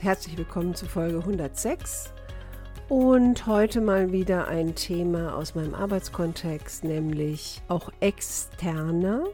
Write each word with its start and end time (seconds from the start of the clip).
Herzlich 0.00 0.38
willkommen 0.38 0.74
zu 0.74 0.86
Folge 0.86 1.18
106 1.18 2.10
und 2.88 3.46
heute 3.46 3.82
mal 3.82 4.12
wieder 4.12 4.48
ein 4.48 4.74
Thema 4.74 5.36
aus 5.36 5.54
meinem 5.54 5.74
Arbeitskontext, 5.74 6.84
nämlich 6.84 7.60
auch 7.68 7.90
externe, 8.00 9.24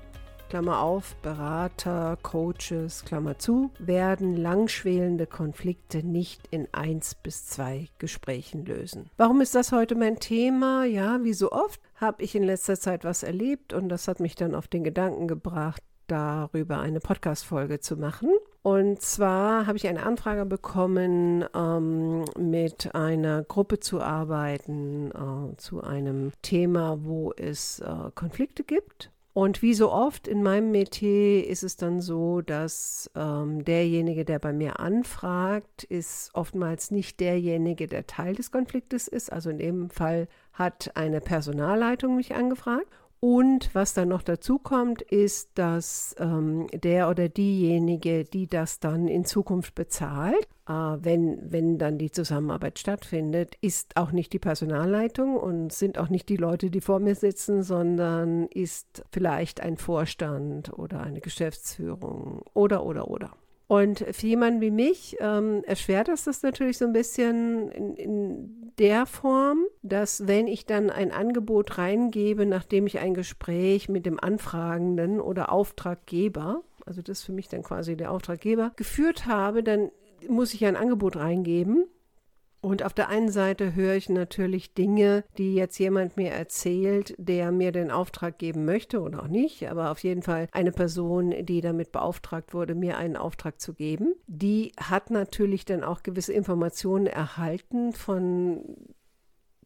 Klammer 0.49 0.81
auf, 0.81 1.15
Berater, 1.23 2.19
Coaches, 2.21 3.05
Klammer 3.05 3.39
zu, 3.39 3.71
werden 3.79 4.37
langschwelende 4.37 5.29
Konflikte 5.29 6.03
nicht 6.03 6.49
in 6.51 6.67
eins 6.73 7.15
bis 7.15 7.47
zwei 7.47 7.87
Gesprächen 7.99 8.67
lösen. 8.67 9.09
Warum 9.19 9.41
ist 9.41 9.55
das 9.55 9.71
heute 9.71 9.95
mein 9.95 10.19
Thema? 10.19 10.85
Ja, 10.85 11.23
wie 11.23 11.35
so 11.35 11.53
oft 11.53 11.81
habe 11.95 12.25
ich 12.25 12.35
in 12.35 12.43
letzter 12.43 12.77
Zeit 12.77 13.05
was 13.05 13.23
erlebt 13.23 13.73
und 13.73 13.89
das 13.89 14.09
hat 14.09 14.19
mich 14.19 14.35
dann 14.35 14.57
auf 14.57 14.67
den 14.67 14.83
Gedanken 14.83 15.29
gebracht, 15.29 15.81
darüber 16.09 16.81
eine 16.81 16.99
Podcast-Folge 16.99 17.79
zu 17.79 17.97
machen. 17.97 18.31
Und 18.67 19.01
zwar 19.01 19.69
habe 19.69 19.79
ich 19.79 19.87
eine 19.87 20.03
Anfrage 20.03 20.45
bekommen, 20.45 21.45
ähm, 21.55 22.25
mit 22.37 22.97
einer 22.97 23.45
Gruppe 23.45 23.79
zu 23.79 24.01
arbeiten 24.01 25.13
äh, 25.13 25.57
zu 25.57 25.85
einem 25.85 26.33
Thema, 26.43 26.99
wo 27.05 27.33
es 27.37 27.79
äh, 27.79 28.11
Konflikte 28.17 28.65
gibt. 28.65 29.13
Und 29.35 29.63
wie 29.63 29.73
so 29.73 29.93
oft 29.93 30.27
in 30.27 30.43
meinem 30.43 30.73
Metier 30.73 31.47
ist 31.47 31.63
es 31.63 31.77
dann 31.77 32.01
so, 32.01 32.41
dass 32.41 33.09
ähm, 33.15 33.65
derjenige, 33.65 34.25
der 34.25 34.41
bei 34.41 34.53
mir 34.53 34.81
anfragt, 34.81 35.85
ist 35.85 36.31
oftmals 36.35 36.91
nicht 36.91 37.21
derjenige, 37.21 37.87
der 37.87 38.09
Teil 38.09 38.35
des 38.35 38.51
Konfliktes 38.51 39.07
ist. 39.07 39.33
Also 39.33 39.51
in 39.51 39.59
dem 39.59 39.91
Fall 39.91 40.27
hat 40.53 40.91
eine 40.97 41.21
Personalleitung 41.21 42.17
mich 42.17 42.35
angefragt 42.35 42.89
und 43.21 43.75
was 43.75 43.95
dann 43.95 44.09
noch 44.09 44.23
dazu 44.23 44.59
kommt, 44.59 45.01
ist, 45.01 45.51
dass 45.55 46.15
ähm, 46.19 46.67
der 46.73 47.09
oder 47.09 47.29
diejenige, 47.29 48.25
die 48.25 48.47
das 48.47 48.79
dann 48.79 49.09
in 49.09 49.25
Zukunft 49.25 49.75
bezahlt, 49.75 50.49
äh, 50.69 50.73
wenn, 50.73 51.41
wenn 51.51 51.79
dann 51.79 51.97
die 51.99 52.11
Zusammenarbeit 52.11 52.79
stattfindet, 52.79 53.57
ist 53.63 53.97
auch 53.97 54.13
nicht 54.13 54.33
die 54.33 54.39
Personalleitung 54.39 55.37
und 55.37 55.73
sind 55.73 55.99
auch 55.99 56.11
nicht 56.11 56.29
die 56.29 56.37
Leute, 56.37 56.71
die 56.71 56.81
vor 56.81 56.99
mir 57.01 57.15
sitzen, 57.15 57.63
sondern 57.63 58.47
ist 58.49 59.03
vielleicht 59.11 59.61
ein 59.61 59.79
Vorstand 59.79 60.73
oder 60.79 61.01
eine 61.01 61.21
Geschäftsführung 61.21 62.43
oder, 62.53 62.85
oder, 62.85 63.09
oder. 63.09 63.33
Und 63.69 64.05
für 64.13 64.27
jemanden 64.27 64.61
wie 64.61 64.71
mich 64.71 65.17
ähm, 65.19 65.65
erschwert 65.65 66.09
das 66.09 66.25
das 66.25 66.43
natürlich 66.43 66.79
so 66.79 66.85
ein 66.85 66.93
bisschen 66.93 67.69
in, 67.71 67.97
in 67.97 68.73
der 68.79 69.07
Form, 69.07 69.65
dass 69.83 70.29
wenn 70.29 70.47
ich 70.47 70.67
dann 70.67 70.89
ein 70.89 71.11
Angebot 71.11 71.77
reingebe, 71.77 72.47
nachdem 72.47 72.87
ich 72.87 73.01
ein 73.01 73.15
Gespräch 73.15 73.89
mit 73.89 74.07
dem 74.07 74.21
Anfragenden 74.21 75.21
oder 75.21 75.51
Auftraggeber, 75.51 76.63
also 76.85 77.03
das 77.03 77.19
ist 77.19 77.25
für 77.25 77.33
mich 77.33 77.49
dann 77.49 77.65
quasi 77.65 77.97
der 77.97 78.13
Auftraggeber, 78.13 78.73
geführt 78.77 79.27
habe, 79.27 79.65
dann 79.65 79.91
muss 80.29 80.55
ich 80.55 80.65
ein 80.65 80.77
Angebot 80.77 81.17
reingeben 81.17 81.87
und 82.67 82.83
auf 82.83 82.93
der 82.93 83.09
einen 83.09 83.31
Seite 83.31 83.77
höre 83.77 83.95
ich 83.95 84.09
natürlich 84.09 84.75
Dinge, 84.75 85.23
die 85.39 85.55
jetzt 85.55 85.79
jemand 85.79 86.17
mir 86.17 86.33
erzählt, 86.33 87.15
der 87.17 87.53
mir 87.53 87.71
den 87.71 87.93
Auftrag 87.93 88.39
geben 88.39 88.65
möchte 88.65 89.01
oder 89.01 89.23
auch 89.23 89.29
nicht, 89.29 89.71
aber 89.71 89.93
auf 89.93 90.01
jeden 90.01 90.23
Fall 90.23 90.49
eine 90.51 90.73
Person, 90.73 91.33
die 91.47 91.61
damit 91.61 91.93
beauftragt 91.93 92.55
wurde, 92.55 92.75
mir 92.75 92.97
einen 92.97 93.17
Auftrag 93.17 93.61
zu 93.61 93.73
geben. 93.73 94.17
Die 94.27 94.73
hat 94.81 95.13
natürlich 95.13 95.65
dann 95.65 95.85
auch 95.85 96.03
gewisse 96.03 96.33
Informationen 96.33 97.07
erhalten 97.07 97.93
von 97.93 98.65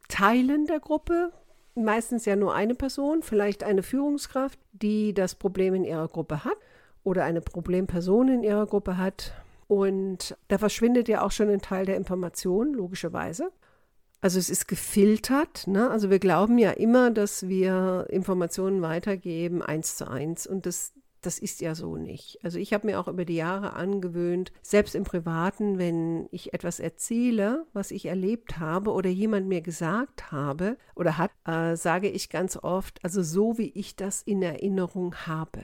Teilen 0.08 0.66
der 0.66 0.80
Gruppe, 0.80 1.32
meistens 1.74 2.26
ja 2.26 2.36
nur 2.36 2.54
eine 2.54 2.74
Person, 2.74 3.22
vielleicht 3.22 3.64
eine 3.64 3.82
Führungskraft, 3.82 4.58
die 4.72 5.14
das 5.14 5.36
Problem 5.36 5.72
in 5.72 5.84
ihrer 5.84 6.08
Gruppe 6.08 6.44
hat 6.44 6.58
oder 7.02 7.24
eine 7.24 7.40
Problemperson 7.40 8.28
in 8.28 8.42
ihrer 8.42 8.66
Gruppe 8.66 8.98
hat 8.98 9.32
und 9.70 10.36
da 10.48 10.58
verschwindet 10.58 11.06
ja 11.06 11.22
auch 11.22 11.30
schon 11.30 11.48
ein 11.48 11.60
Teil 11.60 11.86
der 11.86 11.94
Information, 11.94 12.74
logischerweise. 12.74 13.52
Also 14.20 14.40
es 14.40 14.50
ist 14.50 14.66
gefiltert. 14.66 15.68
Ne? 15.68 15.88
Also 15.88 16.10
wir 16.10 16.18
glauben 16.18 16.58
ja 16.58 16.72
immer, 16.72 17.12
dass 17.12 17.46
wir 17.46 18.08
Informationen 18.10 18.82
weitergeben, 18.82 19.62
eins 19.62 19.94
zu 19.94 20.10
eins. 20.10 20.44
Und 20.44 20.66
das, 20.66 20.92
das 21.20 21.38
ist 21.38 21.60
ja 21.60 21.76
so 21.76 21.96
nicht. 21.96 22.40
Also 22.42 22.58
ich 22.58 22.72
habe 22.72 22.84
mir 22.84 22.98
auch 22.98 23.06
über 23.06 23.24
die 23.24 23.36
Jahre 23.36 23.74
angewöhnt, 23.74 24.50
selbst 24.60 24.96
im 24.96 25.04
Privaten, 25.04 25.78
wenn 25.78 26.26
ich 26.32 26.52
etwas 26.52 26.80
erzähle, 26.80 27.64
was 27.72 27.92
ich 27.92 28.06
erlebt 28.06 28.58
habe 28.58 28.90
oder 28.90 29.08
jemand 29.08 29.46
mir 29.46 29.60
gesagt 29.60 30.32
habe 30.32 30.78
oder 30.96 31.16
hat, 31.16 31.30
äh, 31.46 31.76
sage 31.76 32.08
ich 32.08 32.28
ganz 32.28 32.56
oft, 32.56 32.98
also 33.04 33.22
so 33.22 33.56
wie 33.56 33.70
ich 33.70 33.94
das 33.94 34.20
in 34.20 34.42
Erinnerung 34.42 35.14
habe 35.28 35.62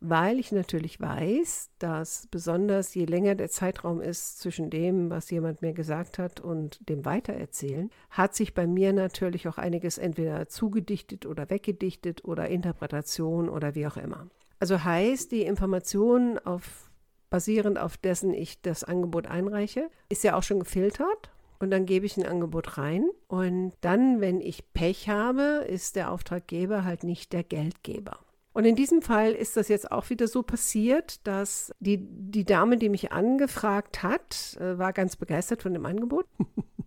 weil 0.00 0.38
ich 0.38 0.52
natürlich 0.52 1.00
weiß, 1.00 1.70
dass 1.78 2.28
besonders 2.30 2.94
je 2.94 3.04
länger 3.04 3.34
der 3.34 3.48
Zeitraum 3.48 4.00
ist 4.00 4.38
zwischen 4.38 4.70
dem, 4.70 5.10
was 5.10 5.30
jemand 5.30 5.62
mir 5.62 5.72
gesagt 5.72 6.18
hat 6.18 6.40
und 6.40 6.88
dem 6.88 7.04
Weitererzählen, 7.04 7.90
hat 8.10 8.34
sich 8.34 8.54
bei 8.54 8.66
mir 8.66 8.92
natürlich 8.92 9.48
auch 9.48 9.58
einiges 9.58 9.98
entweder 9.98 10.48
zugedichtet 10.48 11.26
oder 11.26 11.50
weggedichtet 11.50 12.24
oder 12.24 12.48
Interpretation 12.48 13.48
oder 13.48 13.74
wie 13.74 13.86
auch 13.86 13.96
immer. 13.96 14.28
Also 14.60 14.84
heißt, 14.84 15.32
die 15.32 15.42
Information 15.42 16.38
auf 16.38 16.90
basierend 17.30 17.78
auf 17.78 17.96
dessen 17.96 18.32
ich 18.32 18.62
das 18.62 18.84
Angebot 18.84 19.26
einreiche, 19.26 19.90
ist 20.08 20.24
ja 20.24 20.36
auch 20.36 20.42
schon 20.42 20.60
gefiltert 20.60 21.30
und 21.58 21.70
dann 21.70 21.86
gebe 21.86 22.06
ich 22.06 22.16
ein 22.16 22.26
Angebot 22.26 22.78
rein. 22.78 23.08
Und 23.28 23.72
dann, 23.80 24.20
wenn 24.20 24.40
ich 24.40 24.72
Pech 24.72 25.08
habe, 25.08 25.64
ist 25.68 25.96
der 25.96 26.10
Auftraggeber 26.10 26.84
halt 26.84 27.04
nicht 27.04 27.32
der 27.32 27.42
Geldgeber. 27.42 28.18
Und 28.56 28.64
in 28.64 28.74
diesem 28.74 29.02
Fall 29.02 29.32
ist 29.32 29.58
das 29.58 29.68
jetzt 29.68 29.92
auch 29.92 30.08
wieder 30.08 30.26
so 30.28 30.42
passiert, 30.42 31.26
dass 31.26 31.74
die, 31.78 31.98
die 32.00 32.46
Dame, 32.46 32.78
die 32.78 32.88
mich 32.88 33.12
angefragt 33.12 34.02
hat, 34.02 34.56
äh, 34.58 34.78
war 34.78 34.94
ganz 34.94 35.14
begeistert 35.16 35.60
von 35.60 35.74
dem 35.74 35.84
Angebot, 35.84 36.24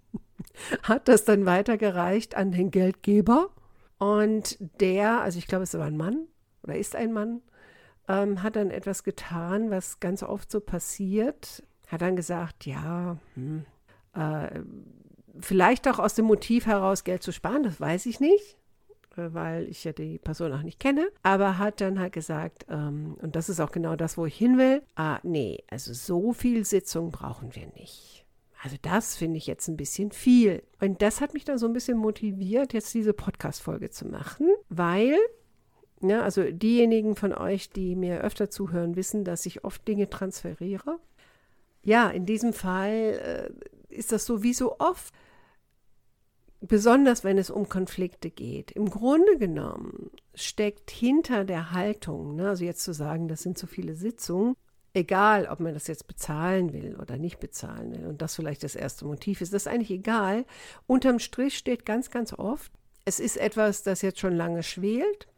hat 0.81 1.07
das 1.07 1.25
dann 1.25 1.45
weitergereicht 1.45 2.33
an 2.33 2.51
den 2.51 2.71
Geldgeber. 2.71 3.51
Und 3.99 4.57
der, 4.81 5.21
also 5.21 5.37
ich 5.37 5.45
glaube, 5.45 5.61
es 5.61 5.75
war 5.75 5.85
ein 5.85 5.95
Mann 5.95 6.25
oder 6.63 6.75
ist 6.75 6.95
ein 6.95 7.13
Mann, 7.13 7.43
ähm, 8.07 8.41
hat 8.41 8.55
dann 8.55 8.71
etwas 8.71 9.03
getan, 9.03 9.69
was 9.69 9.99
ganz 9.99 10.23
oft 10.23 10.49
so 10.49 10.61
passiert. 10.61 11.61
Hat 11.85 12.01
dann 12.01 12.15
gesagt, 12.15 12.65
ja, 12.65 13.19
hm, 13.35 13.63
äh, 14.15 14.61
vielleicht 15.39 15.87
auch 15.87 15.99
aus 15.99 16.15
dem 16.15 16.25
Motiv 16.25 16.65
heraus 16.65 17.03
Geld 17.03 17.21
zu 17.21 17.31
sparen, 17.31 17.61
das 17.61 17.79
weiß 17.79 18.07
ich 18.07 18.19
nicht. 18.19 18.57
Äh, 19.15 19.33
weil 19.33 19.67
ich 19.69 19.83
ja 19.83 19.91
die 19.91 20.17
Person 20.17 20.53
auch 20.53 20.61
nicht 20.61 20.79
kenne, 20.79 21.09
aber 21.23 21.57
hat 21.57 21.81
dann 21.81 21.99
halt 21.99 22.13
gesagt, 22.13 22.65
ähm, 22.69 23.17
und 23.21 23.35
das 23.35 23.49
ist 23.49 23.59
auch 23.59 23.71
genau 23.71 23.95
das, 23.95 24.17
wo 24.17 24.25
ich 24.25 24.35
hin 24.35 24.57
will, 24.57 24.81
ah, 24.95 25.19
nee, 25.23 25.63
also 25.69 25.93
so 25.93 26.33
viel 26.33 26.65
Sitzung 26.65 27.11
brauchen 27.11 27.55
wir 27.55 27.67
nicht. 27.75 28.25
Also 28.61 28.75
das 28.81 29.15
finde 29.15 29.37
ich 29.37 29.47
jetzt 29.47 29.69
ein 29.69 29.77
bisschen 29.77 30.11
viel. 30.11 30.63
Und 30.81 31.01
das 31.01 31.21
hat 31.21 31.33
mich 31.33 31.45
dann 31.45 31.57
so 31.57 31.65
ein 31.65 31.73
bisschen 31.73 31.97
motiviert, 31.97 32.73
jetzt 32.73 32.93
diese 32.93 33.13
Podcast-Folge 33.13 33.89
zu 33.89 34.05
machen, 34.05 34.47
weil 34.67 35.17
ja, 36.01 36.07
ne, 36.07 36.23
also 36.23 36.43
diejenigen 36.43 37.15
von 37.15 37.33
euch, 37.33 37.71
die 37.71 37.95
mir 37.95 38.21
öfter 38.21 38.49
zuhören, 38.49 38.95
wissen, 38.95 39.25
dass 39.25 39.45
ich 39.45 39.65
oft 39.65 39.85
Dinge 39.87 40.09
transferiere. 40.09 40.99
Ja, 41.83 42.09
in 42.09 42.25
diesem 42.25 42.53
Fall 42.53 43.51
äh, 43.91 43.93
ist 43.93 44.11
das 44.11 44.25
so 44.25 44.43
wie 44.43 44.53
so 44.53 44.79
oft 44.79 45.13
besonders 46.61 47.23
wenn 47.23 47.37
es 47.37 47.49
um 47.49 47.69
Konflikte 47.69 48.29
geht. 48.29 48.71
Im 48.71 48.89
Grunde 48.89 49.37
genommen 49.37 50.11
steckt 50.35 50.91
hinter 50.91 51.45
der 51.45 51.71
Haltung, 51.71 52.35
ne, 52.35 52.49
also 52.49 52.65
jetzt 52.65 52.83
zu 52.83 52.93
sagen, 52.93 53.27
das 53.27 53.41
sind 53.41 53.57
zu 53.57 53.67
viele 53.67 53.95
Sitzungen, 53.95 54.55
egal 54.93 55.47
ob 55.47 55.59
man 55.59 55.73
das 55.73 55.87
jetzt 55.87 56.07
bezahlen 56.07 56.73
will 56.73 56.97
oder 57.01 57.17
nicht 57.17 57.39
bezahlen 57.39 57.93
will, 57.95 58.05
und 58.05 58.21
das 58.21 58.35
vielleicht 58.35 58.63
das 58.63 58.75
erste 58.75 59.05
Motiv 59.05 59.41
ist, 59.41 59.53
das 59.53 59.63
ist 59.63 59.71
eigentlich 59.71 59.91
egal. 59.91 60.45
Unterm 60.87 61.19
Strich 61.19 61.57
steht 61.57 61.85
ganz, 61.85 62.11
ganz 62.11 62.33
oft, 62.33 62.71
es 63.05 63.19
ist 63.19 63.37
etwas, 63.37 63.83
das 63.83 64.01
jetzt 64.01 64.19
schon 64.19 64.35
lange 64.35 64.61
schwelt. 64.61 65.28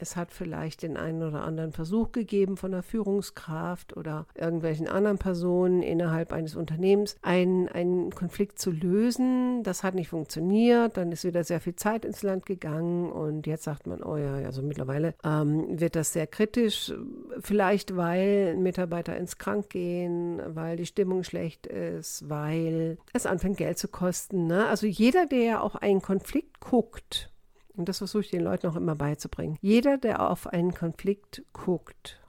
Es 0.00 0.16
hat 0.16 0.32
vielleicht 0.32 0.82
den 0.82 0.96
einen 0.96 1.22
oder 1.22 1.42
anderen 1.42 1.72
Versuch 1.72 2.12
gegeben 2.12 2.56
von 2.56 2.72
der 2.72 2.82
Führungskraft 2.82 3.96
oder 3.96 4.26
irgendwelchen 4.34 4.88
anderen 4.88 5.18
Personen 5.18 5.82
innerhalb 5.82 6.32
eines 6.32 6.56
Unternehmens, 6.56 7.16
einen, 7.20 7.68
einen 7.68 8.10
Konflikt 8.10 8.58
zu 8.58 8.70
lösen. 8.70 9.62
Das 9.62 9.82
hat 9.82 9.94
nicht 9.94 10.08
funktioniert. 10.08 10.96
Dann 10.96 11.12
ist 11.12 11.24
wieder 11.24 11.44
sehr 11.44 11.60
viel 11.60 11.76
Zeit 11.76 12.06
ins 12.06 12.22
Land 12.22 12.46
gegangen 12.46 13.12
und 13.12 13.46
jetzt 13.46 13.64
sagt 13.64 13.86
man, 13.86 14.02
oh 14.02 14.16
ja, 14.16 14.36
also 14.36 14.62
mittlerweile 14.62 15.14
ähm, 15.22 15.78
wird 15.78 15.96
das 15.96 16.14
sehr 16.14 16.26
kritisch. 16.26 16.92
Vielleicht, 17.40 17.94
weil 17.94 18.56
Mitarbeiter 18.56 19.16
ins 19.16 19.36
Krank 19.36 19.68
gehen, 19.68 20.40
weil 20.46 20.76
die 20.76 20.86
Stimmung 20.86 21.24
schlecht 21.24 21.66
ist, 21.66 22.28
weil 22.28 22.96
es 23.12 23.26
anfängt 23.26 23.58
Geld 23.58 23.78
zu 23.78 23.88
kosten. 23.88 24.46
Ne? 24.46 24.66
Also 24.66 24.86
jeder, 24.86 25.26
der 25.26 25.62
auch 25.62 25.74
einen 25.74 26.00
Konflikt 26.00 26.60
guckt, 26.60 27.30
und 27.76 27.88
das 27.88 27.98
versuche 27.98 28.22
ich 28.22 28.30
den 28.30 28.42
Leuten 28.42 28.66
auch 28.66 28.76
immer 28.76 28.94
beizubringen. 28.94 29.58
Jeder, 29.60 29.98
der 29.98 30.28
auf 30.28 30.46
einen 30.46 30.74
Konflikt 30.74 31.42
guckt 31.52 32.20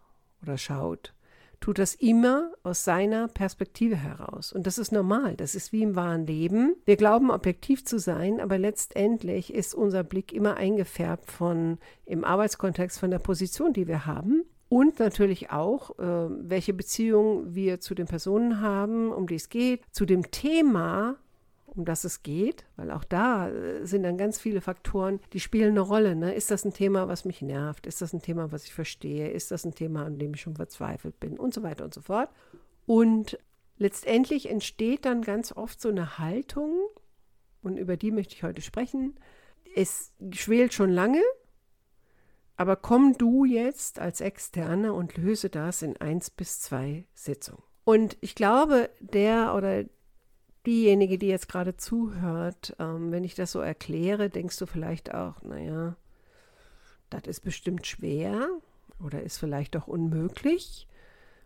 oder 0.42 0.58
schaut, 0.58 1.14
tut 1.62 1.78
das 1.78 1.94
immer 1.96 2.52
aus 2.64 2.84
seiner 2.84 3.28
Perspektive 3.28 3.96
heraus. 3.96 4.52
Und 4.52 4.66
das 4.68 4.78
ist 4.78 4.92
normal. 4.92 5.36
Das 5.36 5.56
ist 5.56 5.72
wie 5.72 5.84
im 5.84 5.96
wahren 5.96 6.26
Leben. 6.26 6.76
Wir 6.86 6.98
glauben, 6.98 7.30
objektiv 7.30 7.86
zu 7.86 8.00
sein, 8.00 8.42
aber 8.42 8.58
letztendlich 8.58 9.54
ist 9.54 9.76
unser 9.76 10.04
Blick 10.04 10.34
immer 10.34 10.58
eingefärbt 10.58 11.32
von, 11.32 11.78
im 12.06 12.24
Arbeitskontext, 12.24 13.00
von 13.00 13.12
der 13.12 13.20
Position, 13.20 13.74
die 13.74 13.88
wir 13.88 14.06
haben. 14.06 14.44
Und 14.70 15.00
natürlich 15.00 15.52
auch, 15.52 16.00
äh, 16.00 16.04
welche 16.04 16.74
Beziehung 16.74 17.54
wir 17.54 17.80
zu 17.80 17.94
den 17.94 18.08
Personen 18.08 18.62
haben, 18.62 19.12
um 19.12 19.28
die 19.28 19.36
es 19.36 19.50
geht, 19.50 19.84
zu 19.92 20.06
dem 20.06 20.32
Thema, 20.32 21.18
um 21.76 21.86
das 21.86 22.04
es 22.04 22.24
geht, 22.24 22.66
weil 22.76 22.92
auch 22.92 23.04
da 23.04 23.50
äh, 23.50 23.86
sind 23.86 24.04
dann 24.04 24.18
ganz 24.18 24.40
viele 24.40 24.62
Faktoren, 24.62 25.20
die 25.34 25.40
spielen 25.40 25.72
eine 25.72 25.82
Rolle. 25.82 26.16
Ne? 26.16 26.34
Ist 26.34 26.52
das 26.52 26.66
ein 26.66 26.74
Thema, 26.74 27.08
was 27.08 27.26
mich 27.26 27.42
nervt? 27.42 27.88
Ist 27.88 28.02
das 28.02 28.14
ein 28.14 28.22
Thema, 28.22 28.52
was 28.52 28.66
ich 28.66 28.74
verstehe? 28.74 29.32
Ist 29.32 29.52
das 29.52 29.66
ein 29.66 29.74
Thema, 29.74 30.06
an 30.06 30.20
dem 30.20 30.34
ich 30.34 30.42
schon 30.42 30.56
verzweifelt 30.56 31.20
bin? 31.20 31.40
Und 31.40 31.54
so 31.54 31.64
weiter 31.64 31.86
und 31.86 31.94
so 31.94 32.02
fort. 32.02 32.30
Und 32.86 33.38
letztendlich 33.78 34.50
entsteht 34.50 35.06
dann 35.06 35.22
ganz 35.22 35.52
oft 35.52 35.80
so 35.80 35.90
eine 35.90 36.18
Haltung, 36.18 36.74
und 37.64 37.78
über 37.78 37.98
die 37.98 38.12
möchte 38.12 38.34
ich 38.36 38.44
heute 38.44 38.62
sprechen. 38.62 39.16
Es 39.76 40.12
schwelt 40.32 40.74
schon 40.74 40.90
lange, 40.90 41.22
aber 42.58 42.76
komm 42.76 43.18
du 43.18 43.46
jetzt 43.46 44.00
als 44.00 44.22
Externe 44.22 44.94
und 44.94 45.18
löse 45.18 45.50
das 45.50 45.82
in 45.82 45.98
eins 45.98 46.30
bis 46.30 46.60
zwei 46.60 47.06
Sitzungen. 47.14 47.64
Und 47.84 48.18
ich 48.22 48.36
glaube, 48.36 48.90
der 49.00 49.56
oder 49.56 49.86
diejenige, 50.66 51.18
die 51.18 51.28
jetzt 51.28 51.50
gerade 51.50 51.78
zuhört, 51.78 52.76
ähm, 52.80 53.12
wenn 53.12 53.24
ich 53.24 53.36
das 53.36 53.52
so 53.52 53.60
erkläre, 53.60 54.30
denkst 54.30 54.58
du 54.58 54.66
vielleicht 54.66 55.14
auch, 55.14 55.42
naja, 55.44 55.96
das 57.10 57.24
ist 57.24 57.42
bestimmt 57.42 57.88
schwer 57.88 58.48
oder 59.04 59.22
ist 59.24 59.38
vielleicht 59.38 59.76
auch 59.76 59.88
unmöglich 59.88 60.88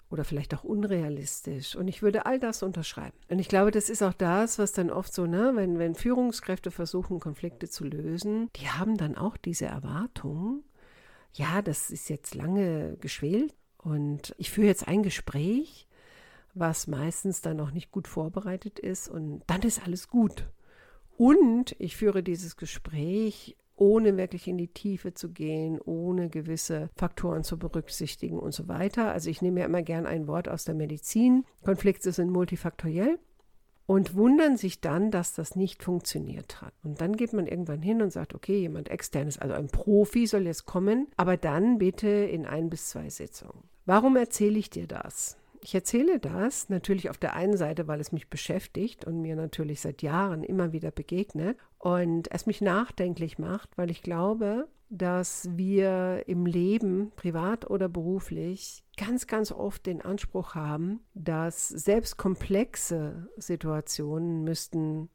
oder 0.10 0.24
vielleicht 0.24 0.54
auch 0.54 0.64
unrealistisch. 0.64 1.76
Und 1.76 1.88
ich 1.88 2.02
würde 2.02 2.26
all 2.26 2.40
das 2.40 2.62
unterschreiben. 2.64 3.18
Und 3.30 3.40
ich 3.40 3.48
glaube, 3.48 3.72
das 3.72 3.90
ist 3.90 4.04
auch 4.04 4.14
das, 4.14 4.60
was 4.60 4.72
dann 4.72 4.92
oft 4.92 5.14
so, 5.14 5.26
ne, 5.26 5.52
wenn, 5.56 5.80
wenn 5.80 5.96
Führungskräfte 5.96 6.72
versuchen, 6.72 7.20
Konflikte 7.20 7.70
zu 7.70 7.84
lösen, 7.84 8.50
die 8.56 8.70
haben 8.70 8.98
dann 8.98 9.16
auch 9.16 9.38
diese 9.38 9.66
Erwartung, 9.66 10.64
ja, 11.34 11.62
das 11.62 11.90
ist 11.90 12.10
jetzt 12.10 12.36
lange 12.36 12.96
geschwelt 12.98 13.54
und 13.78 14.34
ich 14.38 14.52
führe 14.52 14.68
jetzt 14.68 14.88
ein 14.88 15.04
Gespräch 15.04 15.88
was 16.56 16.88
meistens 16.88 17.42
dann 17.42 17.58
noch 17.58 17.72
nicht 17.72 17.92
gut 17.92 18.08
vorbereitet 18.08 18.80
ist 18.80 19.08
und 19.08 19.44
dann 19.48 19.62
ist 19.62 19.86
alles 19.86 20.08
gut. 20.08 20.50
Und 21.18 21.76
ich 21.80 21.96
führe 21.96 22.24
dieses 22.24 22.58
Gespräch 22.58 23.56
ohne 23.78 24.16
wirklich 24.18 24.48
in 24.48 24.58
die 24.58 24.70
Tiefe 24.70 25.14
zu 25.14 25.32
gehen, 25.32 25.80
ohne 25.82 26.30
gewisse 26.30 26.90
Faktoren 26.96 27.44
zu 27.44 27.60
berücksichtigen 27.60 28.40
und 28.40 28.54
so 28.54 28.68
weiter. 28.68 29.12
Also 29.12 29.30
ich 29.30 29.42
nehme 29.42 29.60
ja 29.60 29.66
immer 29.66 29.82
gern 29.82 30.06
ein 30.06 30.28
Wort 30.28 30.48
aus 30.48 30.64
der 30.64 30.76
Medizin. 30.76 31.46
Konflikte 31.64 32.12
sind 32.12 32.32
multifaktoriell 32.32 33.20
und 33.86 34.16
wundern 34.16 34.58
sich 34.58 34.82
dann, 34.82 35.12
dass 35.12 35.34
das 35.34 35.56
nicht 35.56 35.84
funktioniert 35.84 36.62
hat. 36.62 36.74
Und 36.84 37.02
dann 37.02 37.16
geht 37.16 37.34
man 37.34 37.48
irgendwann 37.48 37.82
hin 37.82 38.02
und 38.02 38.12
sagt, 38.12 38.34
okay, 38.34 38.60
jemand 38.60 38.90
externes, 38.90 39.38
also 39.38 39.54
ein 39.54 39.68
Profi 39.68 40.26
soll 40.26 40.46
jetzt 40.46 40.66
kommen, 40.66 41.08
aber 41.18 41.38
dann 41.38 41.78
bitte 41.78 42.08
in 42.08 42.46
ein 42.46 42.70
bis 42.70 42.90
zwei 42.90 43.10
Sitzungen. 43.10 43.64
Warum 43.86 44.16
erzähle 44.16 44.58
ich 44.58 44.70
dir 44.70 44.88
das? 44.88 45.38
Ich 45.66 45.74
erzähle 45.74 46.20
das 46.20 46.70
natürlich 46.70 47.10
auf 47.10 47.18
der 47.18 47.34
einen 47.34 47.58
Seite, 47.58 47.88
weil 47.88 48.00
es 48.00 48.12
mich 48.12 48.30
beschäftigt 48.30 49.04
und 49.04 49.20
mir 49.20 49.36
natürlich 49.36 49.82
seit 49.82 50.04
Jahren 50.04 50.44
immer 50.44 50.74
wieder 50.74 50.92
begegnet 50.92 51.58
und 51.80 52.32
es 52.32 52.46
mich 52.46 52.62
nachdenklich 52.62 53.40
macht, 53.40 53.76
weil 53.76 53.90
ich 53.90 54.04
glaube, 54.04 54.68
dass 54.92 55.50
wir 55.58 56.26
im 56.28 56.46
Leben, 56.46 57.12
privat 57.16 57.68
oder 57.68 57.90
beruflich, 57.90 58.84
ganz, 58.96 59.26
ganz 59.26 59.52
oft 59.52 59.88
den 59.88 60.04
Anspruch 60.04 60.54
haben, 60.54 61.00
dass 61.16 61.68
selbst 61.68 62.18
komplexe 62.18 63.28
Situationen 63.36 64.44
müssten 64.44 65.10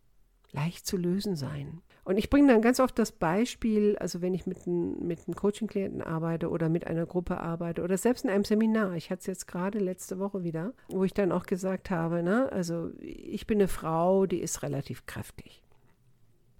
leicht 0.50 0.84
zu 0.84 0.96
lösen 0.96 1.36
sein. 1.36 1.80
Und 2.10 2.16
ich 2.16 2.28
bringe 2.28 2.52
dann 2.52 2.60
ganz 2.60 2.80
oft 2.80 2.98
das 2.98 3.12
Beispiel, 3.12 3.96
also 3.98 4.20
wenn 4.20 4.34
ich 4.34 4.44
mit, 4.44 4.66
ein, 4.66 5.06
mit 5.06 5.20
einem 5.28 5.36
Coaching-Klienten 5.36 6.02
arbeite 6.02 6.50
oder 6.50 6.68
mit 6.68 6.88
einer 6.88 7.06
Gruppe 7.06 7.38
arbeite 7.38 7.84
oder 7.84 7.96
selbst 7.96 8.24
in 8.24 8.30
einem 8.30 8.44
Seminar, 8.44 8.96
ich 8.96 9.12
hatte 9.12 9.20
es 9.20 9.26
jetzt 9.26 9.46
gerade 9.46 9.78
letzte 9.78 10.18
Woche 10.18 10.42
wieder, 10.42 10.72
wo 10.88 11.04
ich 11.04 11.14
dann 11.14 11.30
auch 11.30 11.46
gesagt 11.46 11.88
habe, 11.88 12.24
ne, 12.24 12.50
also 12.50 12.90
ich 12.98 13.46
bin 13.46 13.58
eine 13.58 13.68
Frau, 13.68 14.26
die 14.26 14.40
ist 14.40 14.64
relativ 14.64 15.06
kräftig. 15.06 15.62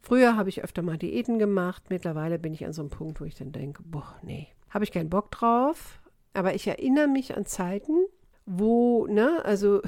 Früher 0.03 0.37
habe 0.37 0.51
ich 0.51 0.63
öfter 0.63 0.83
mal 0.83 0.99
Diäten 0.99 1.41
gemacht, 1.41 1.83
mittlerweile 1.91 2.39
bin 2.39 2.55
ich 2.55 2.65
an 2.65 2.73
so 2.73 2.83
einem 2.83 2.91
Punkt, 2.91 3.21
wo 3.21 3.25
ich 3.25 3.35
dann 3.35 3.51
denke, 3.51 3.83
boah, 3.85 4.15
nee, 4.23 4.47
habe 4.69 4.85
ich 4.85 4.93
keinen 4.93 5.11
Bock 5.11 5.33
drauf, 5.33 5.99
aber 6.33 6.55
ich 6.55 6.69
erinnere 6.69 7.09
mich 7.09 7.37
an 7.37 7.45
Zeiten, 7.45 8.07
wo, 8.47 9.09
ne, 9.09 9.45
also 9.45 9.83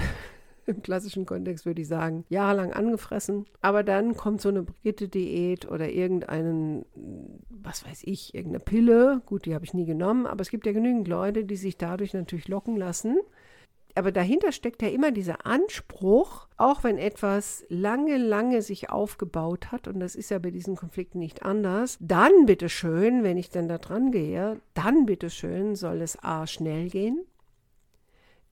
im 0.67 0.83
klassischen 0.83 1.27
Kontext 1.27 1.67
würde 1.67 1.83
ich 1.83 1.89
sagen, 1.89 2.25
jahrelang 2.29 2.73
angefressen. 2.73 3.47
Aber 3.61 3.83
dann 3.83 4.17
kommt 4.17 4.41
so 4.41 4.49
eine 4.49 4.63
Brigitte-Diät 4.63 5.71
oder 5.71 5.91
irgendeinen, 5.91 6.85
was 7.49 7.87
weiß 7.87 8.03
ich, 8.05 8.35
irgendeine 8.35 8.65
Pille. 8.65 9.23
Gut, 9.27 9.47
die 9.47 9.55
habe 9.55 9.65
ich 9.65 9.75
nie 9.75 9.87
genommen, 9.87 10.27
aber 10.27 10.43
es 10.43 10.51
gibt 10.51 10.67
ja 10.67 10.73
genügend 10.73 11.09
Leute, 11.09 11.45
die 11.45 11.57
sich 11.57 11.77
dadurch 11.77 12.15
natürlich 12.15 12.49
locken 12.49 12.77
lassen. 12.77 13.19
Aber 13.95 14.11
dahinter 14.11 14.53
steckt 14.53 14.81
ja 14.81 14.89
immer 14.89 15.11
dieser 15.11 15.45
Anspruch, 15.45 16.49
auch 16.57 16.83
wenn 16.83 16.97
etwas 16.97 17.65
lange, 17.69 18.17
lange 18.17 18.63
sich 18.63 18.89
aufgebaut 18.89 19.71
hat, 19.71 19.87
und 19.87 20.01
das 20.01 20.15
ist 20.15 20.31
ja 20.31 20.39
bei 20.39 20.51
diesen 20.51 20.77
Konflikten 20.77 21.19
nicht 21.19 21.43
anders, 21.43 21.99
dann 22.01 22.47
bitteschön, 22.47 23.23
wenn 23.23 23.37
ich 23.37 23.51
dann 23.51 23.69
da 23.69 23.77
dran 23.77 24.11
gehe, 24.11 24.61
dann 24.73 25.05
bitteschön 25.05 25.77
soll 25.77 26.01
es 26.01 26.23
A 26.23 26.47
schnell 26.47 26.89
gehen, 26.89 27.27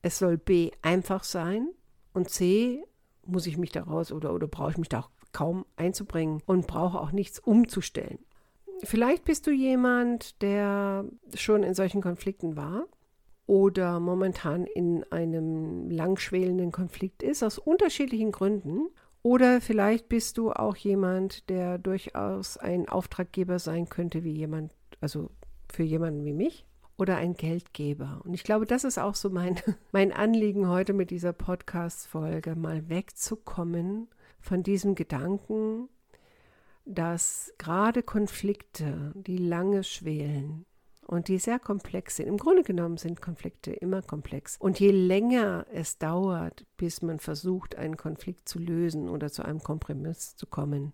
es 0.03 0.19
soll 0.19 0.37
B 0.37 0.71
einfach 0.83 1.23
sein 1.23 1.69
und 2.13 2.29
C, 2.29 2.83
muss 3.25 3.47
ich 3.47 3.57
mich 3.57 3.71
daraus 3.71 4.11
oder, 4.11 4.33
oder 4.33 4.47
brauche 4.47 4.71
ich 4.71 4.77
mich 4.77 4.89
da 4.89 5.01
auch 5.01 5.09
kaum 5.31 5.65
einzubringen 5.75 6.41
und 6.45 6.67
brauche 6.67 6.99
auch 6.99 7.11
nichts 7.11 7.39
umzustellen. 7.39 8.19
Vielleicht 8.83 9.25
bist 9.25 9.47
du 9.47 9.51
jemand, 9.51 10.41
der 10.41 11.05
schon 11.35 11.63
in 11.63 11.73
solchen 11.73 12.01
Konflikten 12.01 12.55
war 12.55 12.87
oder 13.45 13.99
momentan 13.99 14.65
in 14.65 15.03
einem 15.11 15.89
langschwelenden 15.89 16.71
Konflikt 16.71 17.21
ist, 17.21 17.43
aus 17.43 17.59
unterschiedlichen 17.59 18.31
Gründen. 18.31 18.87
Oder 19.23 19.61
vielleicht 19.61 20.09
bist 20.09 20.39
du 20.39 20.51
auch 20.51 20.75
jemand, 20.75 21.47
der 21.49 21.77
durchaus 21.77 22.57
ein 22.57 22.89
Auftraggeber 22.89 23.59
sein 23.59 23.87
könnte, 23.87 24.23
wie 24.23 24.31
jemand, 24.31 24.73
also 24.99 25.29
für 25.71 25.83
jemanden 25.83 26.25
wie 26.25 26.33
mich 26.33 26.65
oder 27.01 27.17
ein 27.17 27.33
Geldgeber. 27.33 28.21
Und 28.23 28.35
ich 28.35 28.43
glaube, 28.43 28.67
das 28.67 28.83
ist 28.83 28.99
auch 28.99 29.15
so 29.15 29.31
mein, 29.31 29.59
mein 29.91 30.13
Anliegen 30.13 30.67
heute 30.69 30.93
mit 30.93 31.09
dieser 31.09 31.33
Podcast-Folge, 31.33 32.55
mal 32.55 32.89
wegzukommen 32.89 34.07
von 34.39 34.61
diesem 34.61 34.93
Gedanken, 34.93 35.89
dass 36.85 37.51
gerade 37.57 38.03
Konflikte, 38.03 39.13
die 39.15 39.39
lange 39.39 39.83
schwelen 39.83 40.67
und 41.07 41.27
die 41.27 41.39
sehr 41.39 41.57
komplex 41.57 42.17
sind, 42.17 42.27
im 42.27 42.37
Grunde 42.37 42.61
genommen 42.61 42.97
sind 42.97 43.19
Konflikte 43.19 43.71
immer 43.73 44.03
komplex. 44.03 44.57
Und 44.59 44.79
je 44.79 44.91
länger 44.91 45.65
es 45.73 45.97
dauert, 45.97 46.67
bis 46.77 47.01
man 47.01 47.19
versucht, 47.19 47.77
einen 47.77 47.97
Konflikt 47.97 48.47
zu 48.47 48.59
lösen 48.59 49.09
oder 49.09 49.31
zu 49.31 49.43
einem 49.43 49.63
Kompromiss 49.63 50.35
zu 50.35 50.45
kommen, 50.45 50.93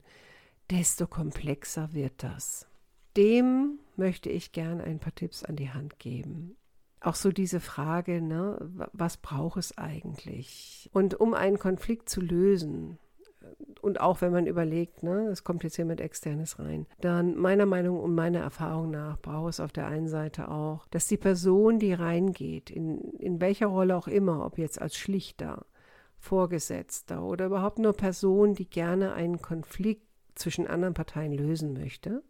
desto 0.70 1.06
komplexer 1.06 1.92
wird 1.92 2.24
das 2.24 2.66
dem 3.18 3.80
möchte 3.98 4.30
ich 4.30 4.52
gern 4.52 4.82
ein 4.82 5.00
paar 5.00 5.16
Tipps 5.16 5.44
an 5.44 5.56
die 5.56 5.70
Hand 5.70 6.00
geben. 6.00 6.56
Auch 7.00 7.16
so 7.16 7.32
diese 7.32 7.60
Frage, 7.60 8.22
ne, 8.22 8.58
was 8.94 9.18
braucht 9.18 9.58
es 9.58 9.78
eigentlich? 9.78 10.90
Und 10.94 11.20
um 11.20 11.34
einen 11.34 11.60
Konflikt 11.60 12.10
zu 12.10 12.22
lösen, 12.22 12.98
und 13.82 14.02
auch 14.02 14.22
wenn 14.22 14.32
man 14.32 14.48
überlegt, 14.48 15.04
ne, 15.04 15.28
es 15.28 15.44
kommt 15.44 15.64
jetzt 15.64 15.76
hier 15.76 15.86
mit 15.86 16.02
Externes 16.02 16.60
rein, 16.60 16.88
dann 17.00 17.36
meiner 17.38 17.66
Meinung 17.66 18.00
und 18.00 18.16
meiner 18.16 18.40
Erfahrung 18.40 18.92
nach 18.92 19.18
braucht 19.20 19.52
es 19.52 19.60
auf 19.60 19.72
der 19.72 19.88
einen 19.88 20.08
Seite 20.08 20.50
auch, 20.50 20.88
dass 20.88 21.08
die 21.08 21.18
Person, 21.18 21.80
die 21.80 21.94
reingeht, 21.94 22.70
in, 22.70 23.00
in 23.20 23.40
welcher 23.40 23.68
Rolle 23.68 23.96
auch 23.96 24.08
immer, 24.08 24.46
ob 24.46 24.58
jetzt 24.58 24.82
als 24.82 24.98
Schlichter, 24.98 25.66
Vorgesetzter 26.18 27.24
oder 27.24 27.46
überhaupt 27.46 27.80
nur 27.80 27.94
Person, 27.94 28.56
die 28.56 28.70
gerne 28.70 29.14
einen 29.14 29.42
Konflikt 29.42 30.08
zwischen 30.36 30.68
anderen 30.68 30.94
Parteien 30.94 31.32
lösen 31.32 31.74
möchte, 31.74 32.24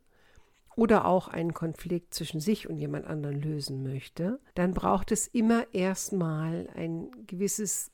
oder 0.77 1.05
auch 1.05 1.27
einen 1.27 1.53
Konflikt 1.53 2.13
zwischen 2.13 2.39
sich 2.39 2.69
und 2.69 2.77
jemand 2.77 3.07
anderen 3.07 3.41
lösen 3.41 3.83
möchte, 3.83 4.39
dann 4.55 4.73
braucht 4.73 5.11
es 5.11 5.27
immer 5.27 5.65
erstmal 5.73 6.69
ein 6.75 7.09
gewisses 7.25 7.91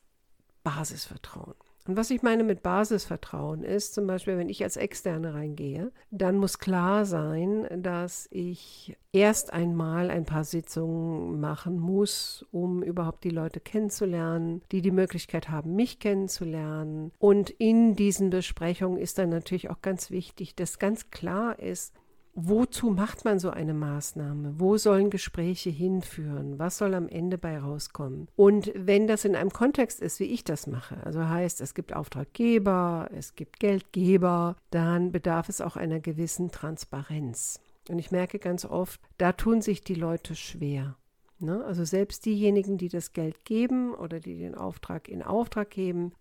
Basisvertrauen. 0.64 1.56
Und 1.86 1.98
was 1.98 2.12
ich 2.12 2.24
meine 2.24 2.46
mit 2.46 2.64
Basisvertrauen 2.64 3.64
ist, 3.64 3.94
zum 3.94 4.08
Beispiel, 4.08 4.38
wenn 4.38 4.48
ich 4.48 4.64
als 4.64 4.78
Externe 4.78 5.34
reingehe, 5.34 5.92
dann 6.12 6.38
muss 6.38 6.60
klar 6.60 7.06
sein, 7.06 7.68
dass 7.84 8.28
ich 8.32 8.96
erst 9.12 9.52
einmal 9.52 10.10
ein 10.10 10.24
paar 10.24 10.46
Sitzungen 10.46 11.42
machen 11.42 11.78
muss, 11.78 12.46
um 12.52 12.84
überhaupt 12.84 13.26
die 13.26 13.30
Leute 13.30 13.60
kennenzulernen, 13.60 14.62
die 14.72 14.82
die 14.82 14.92
Möglichkeit 14.92 15.50
haben, 15.50 15.76
mich 15.76 16.00
kennenzulernen. 16.00 17.12
Und 17.20 17.50
in 17.50 17.96
diesen 17.96 18.30
Besprechungen 18.30 18.98
ist 18.98 19.18
dann 19.18 19.30
natürlich 19.30 19.70
auch 19.70 19.82
ganz 19.82 20.10
wichtig, 20.10 20.56
dass 20.56 20.80
ganz 20.80 21.12
klar 21.12 21.60
ist, 21.60 21.94
wozu 22.36 22.90
macht 22.90 23.26
man 23.26 23.40
so 23.40 23.50
eine 23.50 23.74
Maßnahme? 23.74 24.56
Wo 24.58 24.78
sollen 24.78 25.10
Gespräche 25.10 25.70
hinführen? 25.70 26.60
Was 26.60 26.78
soll 26.78 26.94
am 26.94 27.08
Ende 27.08 27.38
bei 27.38 27.58
rauskommen? 27.58 28.28
Und 28.36 28.72
wenn 28.76 29.08
das 29.08 29.26
in 29.26 29.36
einem 29.36 29.52
Kontext 29.52 30.02
ist, 30.02 30.20
wie 30.20 30.26
ich 30.26 30.44
das 30.44 30.68
mache, 30.68 30.98
also 31.06 31.28
heißt, 31.28 31.62
es 31.62 31.74
gibt 31.74 31.96
Auftraggeber, 31.96 33.10
es 33.16 33.36
gibt 33.36 33.60
Geldgeber, 33.60 34.56
dann 34.72 35.12
bedarf 35.12 35.50
es 35.50 35.62
auch 35.62 35.76
einer 35.76 36.00
gewissen 36.00 36.52
Transparenz. 36.52 37.60
Und 37.90 38.00
ich 38.00 38.12
merke 38.12 38.40
ganz 38.40 38.66
oft, 38.66 39.00
da 39.18 39.34
tun 39.34 39.62
sich 39.62 39.84
die 39.84 39.96
Leute 39.96 40.36
schwer. 40.36 40.96
Ne? 41.40 41.64
Also 41.66 41.84
selbst 41.84 42.26
diejenigen, 42.26 42.78
die 42.78 42.88
das 42.88 43.14
Geld 43.14 43.44
geben 43.46 43.94
oder 43.94 44.20
die 44.20 44.38
den 44.38 44.56
Auftrag 44.56 45.10
in 45.10 45.22
Auftrag 45.22 45.70
geben, 45.70 46.14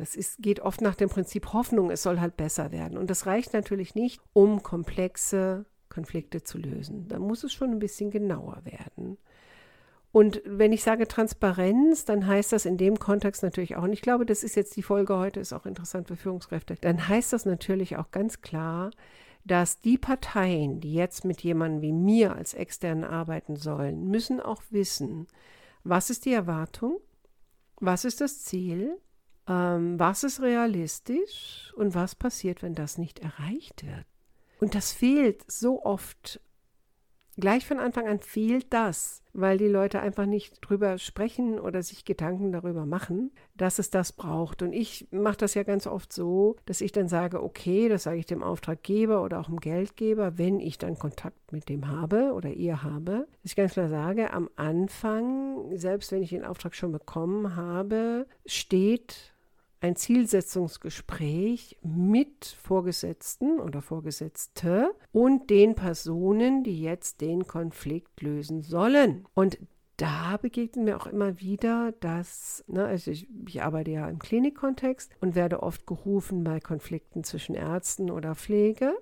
das 0.00 0.16
ist, 0.16 0.38
geht 0.42 0.60
oft 0.60 0.80
nach 0.80 0.94
dem 0.94 1.10
Prinzip 1.10 1.52
Hoffnung, 1.52 1.90
es 1.90 2.02
soll 2.02 2.20
halt 2.20 2.36
besser 2.36 2.72
werden. 2.72 2.96
Und 2.96 3.10
das 3.10 3.26
reicht 3.26 3.52
natürlich 3.52 3.94
nicht, 3.94 4.18
um 4.32 4.62
komplexe 4.62 5.66
Konflikte 5.90 6.42
zu 6.42 6.56
lösen. 6.56 7.06
Da 7.08 7.18
muss 7.18 7.44
es 7.44 7.52
schon 7.52 7.70
ein 7.70 7.78
bisschen 7.78 8.10
genauer 8.10 8.62
werden. 8.64 9.18
Und 10.10 10.40
wenn 10.46 10.72
ich 10.72 10.82
sage 10.82 11.06
Transparenz, 11.06 12.06
dann 12.06 12.26
heißt 12.26 12.50
das 12.52 12.64
in 12.64 12.78
dem 12.78 12.98
Kontext 12.98 13.42
natürlich 13.42 13.76
auch, 13.76 13.82
und 13.82 13.92
ich 13.92 14.00
glaube, 14.00 14.24
das 14.24 14.42
ist 14.42 14.56
jetzt 14.56 14.74
die 14.76 14.82
Folge 14.82 15.16
heute, 15.16 15.38
ist 15.38 15.52
auch 15.52 15.66
interessant 15.66 16.08
für 16.08 16.16
Führungskräfte, 16.16 16.76
dann 16.80 17.06
heißt 17.06 17.32
das 17.32 17.44
natürlich 17.44 17.98
auch 17.98 18.10
ganz 18.10 18.40
klar, 18.40 18.90
dass 19.44 19.80
die 19.80 19.98
Parteien, 19.98 20.80
die 20.80 20.94
jetzt 20.94 21.26
mit 21.26 21.42
jemandem 21.42 21.82
wie 21.82 21.92
mir 21.92 22.34
als 22.34 22.54
Externen 22.54 23.04
arbeiten 23.04 23.56
sollen, 23.56 24.08
müssen 24.08 24.40
auch 24.40 24.62
wissen, 24.70 25.26
was 25.84 26.10
ist 26.10 26.24
die 26.24 26.32
Erwartung, 26.32 26.98
was 27.80 28.04
ist 28.04 28.20
das 28.20 28.42
Ziel, 28.42 28.98
ähm, 29.50 29.98
was 29.98 30.22
ist 30.22 30.40
realistisch 30.40 31.74
und 31.76 31.94
was 31.94 32.14
passiert, 32.14 32.62
wenn 32.62 32.76
das 32.76 32.98
nicht 32.98 33.18
erreicht 33.18 33.84
wird. 33.84 34.06
Und 34.60 34.74
das 34.76 34.92
fehlt 34.92 35.50
so 35.50 35.84
oft. 35.84 36.40
Gleich 37.36 37.66
von 37.66 37.78
Anfang 37.78 38.06
an 38.06 38.20
fehlt 38.20 38.66
das, 38.72 39.22
weil 39.32 39.56
die 39.56 39.66
Leute 39.66 40.00
einfach 40.00 40.26
nicht 40.26 40.58
drüber 40.60 40.98
sprechen 40.98 41.58
oder 41.58 41.82
sich 41.82 42.04
Gedanken 42.04 42.52
darüber 42.52 42.84
machen, 42.84 43.32
dass 43.56 43.78
es 43.78 43.88
das 43.88 44.12
braucht. 44.12 44.62
Und 44.62 44.72
ich 44.72 45.08
mache 45.10 45.38
das 45.38 45.54
ja 45.54 45.62
ganz 45.62 45.86
oft 45.86 46.12
so, 46.12 46.56
dass 46.66 46.82
ich 46.82 46.92
dann 46.92 47.08
sage, 47.08 47.42
okay, 47.42 47.88
das 47.88 48.02
sage 48.02 48.18
ich 48.18 48.26
dem 48.26 48.42
Auftraggeber 48.42 49.22
oder 49.22 49.40
auch 49.40 49.46
dem 49.46 49.58
Geldgeber, 49.58 50.36
wenn 50.36 50.60
ich 50.60 50.76
dann 50.76 50.98
Kontakt 50.98 51.52
mit 51.52 51.68
dem 51.70 51.88
habe 51.88 52.34
oder 52.34 52.50
ihr 52.50 52.82
habe, 52.82 53.26
dass 53.42 53.52
ich 53.52 53.56
ganz 53.56 53.72
klar 53.72 53.88
sage, 53.88 54.32
am 54.32 54.50
Anfang, 54.56 55.76
selbst 55.76 56.12
wenn 56.12 56.22
ich 56.22 56.30
den 56.30 56.44
Auftrag 56.44 56.74
schon 56.74 56.92
bekommen 56.92 57.56
habe, 57.56 58.26
steht 58.44 59.32
ein 59.80 59.96
Zielsetzungsgespräch 59.96 61.78
mit 61.82 62.44
Vorgesetzten 62.62 63.60
oder 63.60 63.82
Vorgesetzte 63.82 64.94
und 65.12 65.50
den 65.50 65.74
Personen, 65.74 66.64
die 66.64 66.82
jetzt 66.82 67.20
den 67.20 67.46
Konflikt 67.46 68.20
lösen 68.20 68.62
sollen. 68.62 69.26
Und 69.34 69.58
da 69.96 70.38
begegnet 70.38 70.84
mir 70.84 70.96
auch 70.96 71.06
immer 71.06 71.40
wieder, 71.40 71.92
dass, 72.00 72.64
ne, 72.66 72.86
also 72.86 73.10
ich, 73.10 73.28
ich, 73.46 73.62
arbeite 73.62 73.90
ja 73.90 74.08
im 74.08 74.18
Klinikkontext 74.18 75.12
und 75.20 75.34
werde 75.34 75.62
oft 75.62 75.86
gerufen 75.86 76.42
bei 76.42 76.58
Konflikten 76.58 77.22
zwischen 77.22 77.54
Ärzten 77.54 78.10
oder 78.10 78.34
Pflege. 78.34 78.94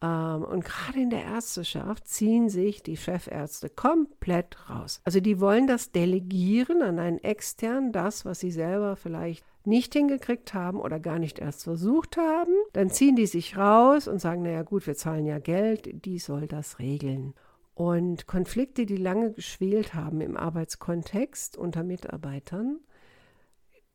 Ähm, 0.00 0.44
und 0.44 0.64
gerade 0.64 1.00
in 1.00 1.10
der 1.10 1.24
Ärzteschaft 1.24 2.06
ziehen 2.06 2.48
sich 2.48 2.82
die 2.82 2.96
Chefärzte 2.96 3.68
komplett 3.68 4.68
raus. 4.68 5.00
Also 5.04 5.20
die 5.20 5.40
wollen 5.40 5.66
das 5.66 5.90
delegieren 5.90 6.82
an 6.82 6.98
einen 6.98 7.18
externen, 7.18 7.92
das, 7.92 8.24
was 8.24 8.40
sie 8.40 8.52
selber 8.52 8.96
vielleicht 8.96 9.44
nicht 9.64 9.92
hingekriegt 9.92 10.54
haben 10.54 10.80
oder 10.80 10.98
gar 10.98 11.18
nicht 11.18 11.38
erst 11.38 11.64
versucht 11.64 12.16
haben, 12.16 12.52
dann 12.72 12.90
ziehen 12.90 13.16
die 13.16 13.26
sich 13.26 13.56
raus 13.56 14.08
und 14.08 14.20
sagen, 14.20 14.42
naja 14.42 14.62
gut, 14.62 14.86
wir 14.86 14.94
zahlen 14.94 15.26
ja 15.26 15.38
Geld, 15.38 16.04
die 16.04 16.18
soll 16.18 16.46
das 16.46 16.78
regeln. 16.78 17.34
Und 17.74 18.26
Konflikte, 18.26 18.86
die 18.86 18.96
lange 18.96 19.32
geschwelt 19.32 19.94
haben 19.94 20.20
im 20.20 20.36
Arbeitskontext 20.36 21.56
unter 21.56 21.84
Mitarbeitern, 21.84 22.80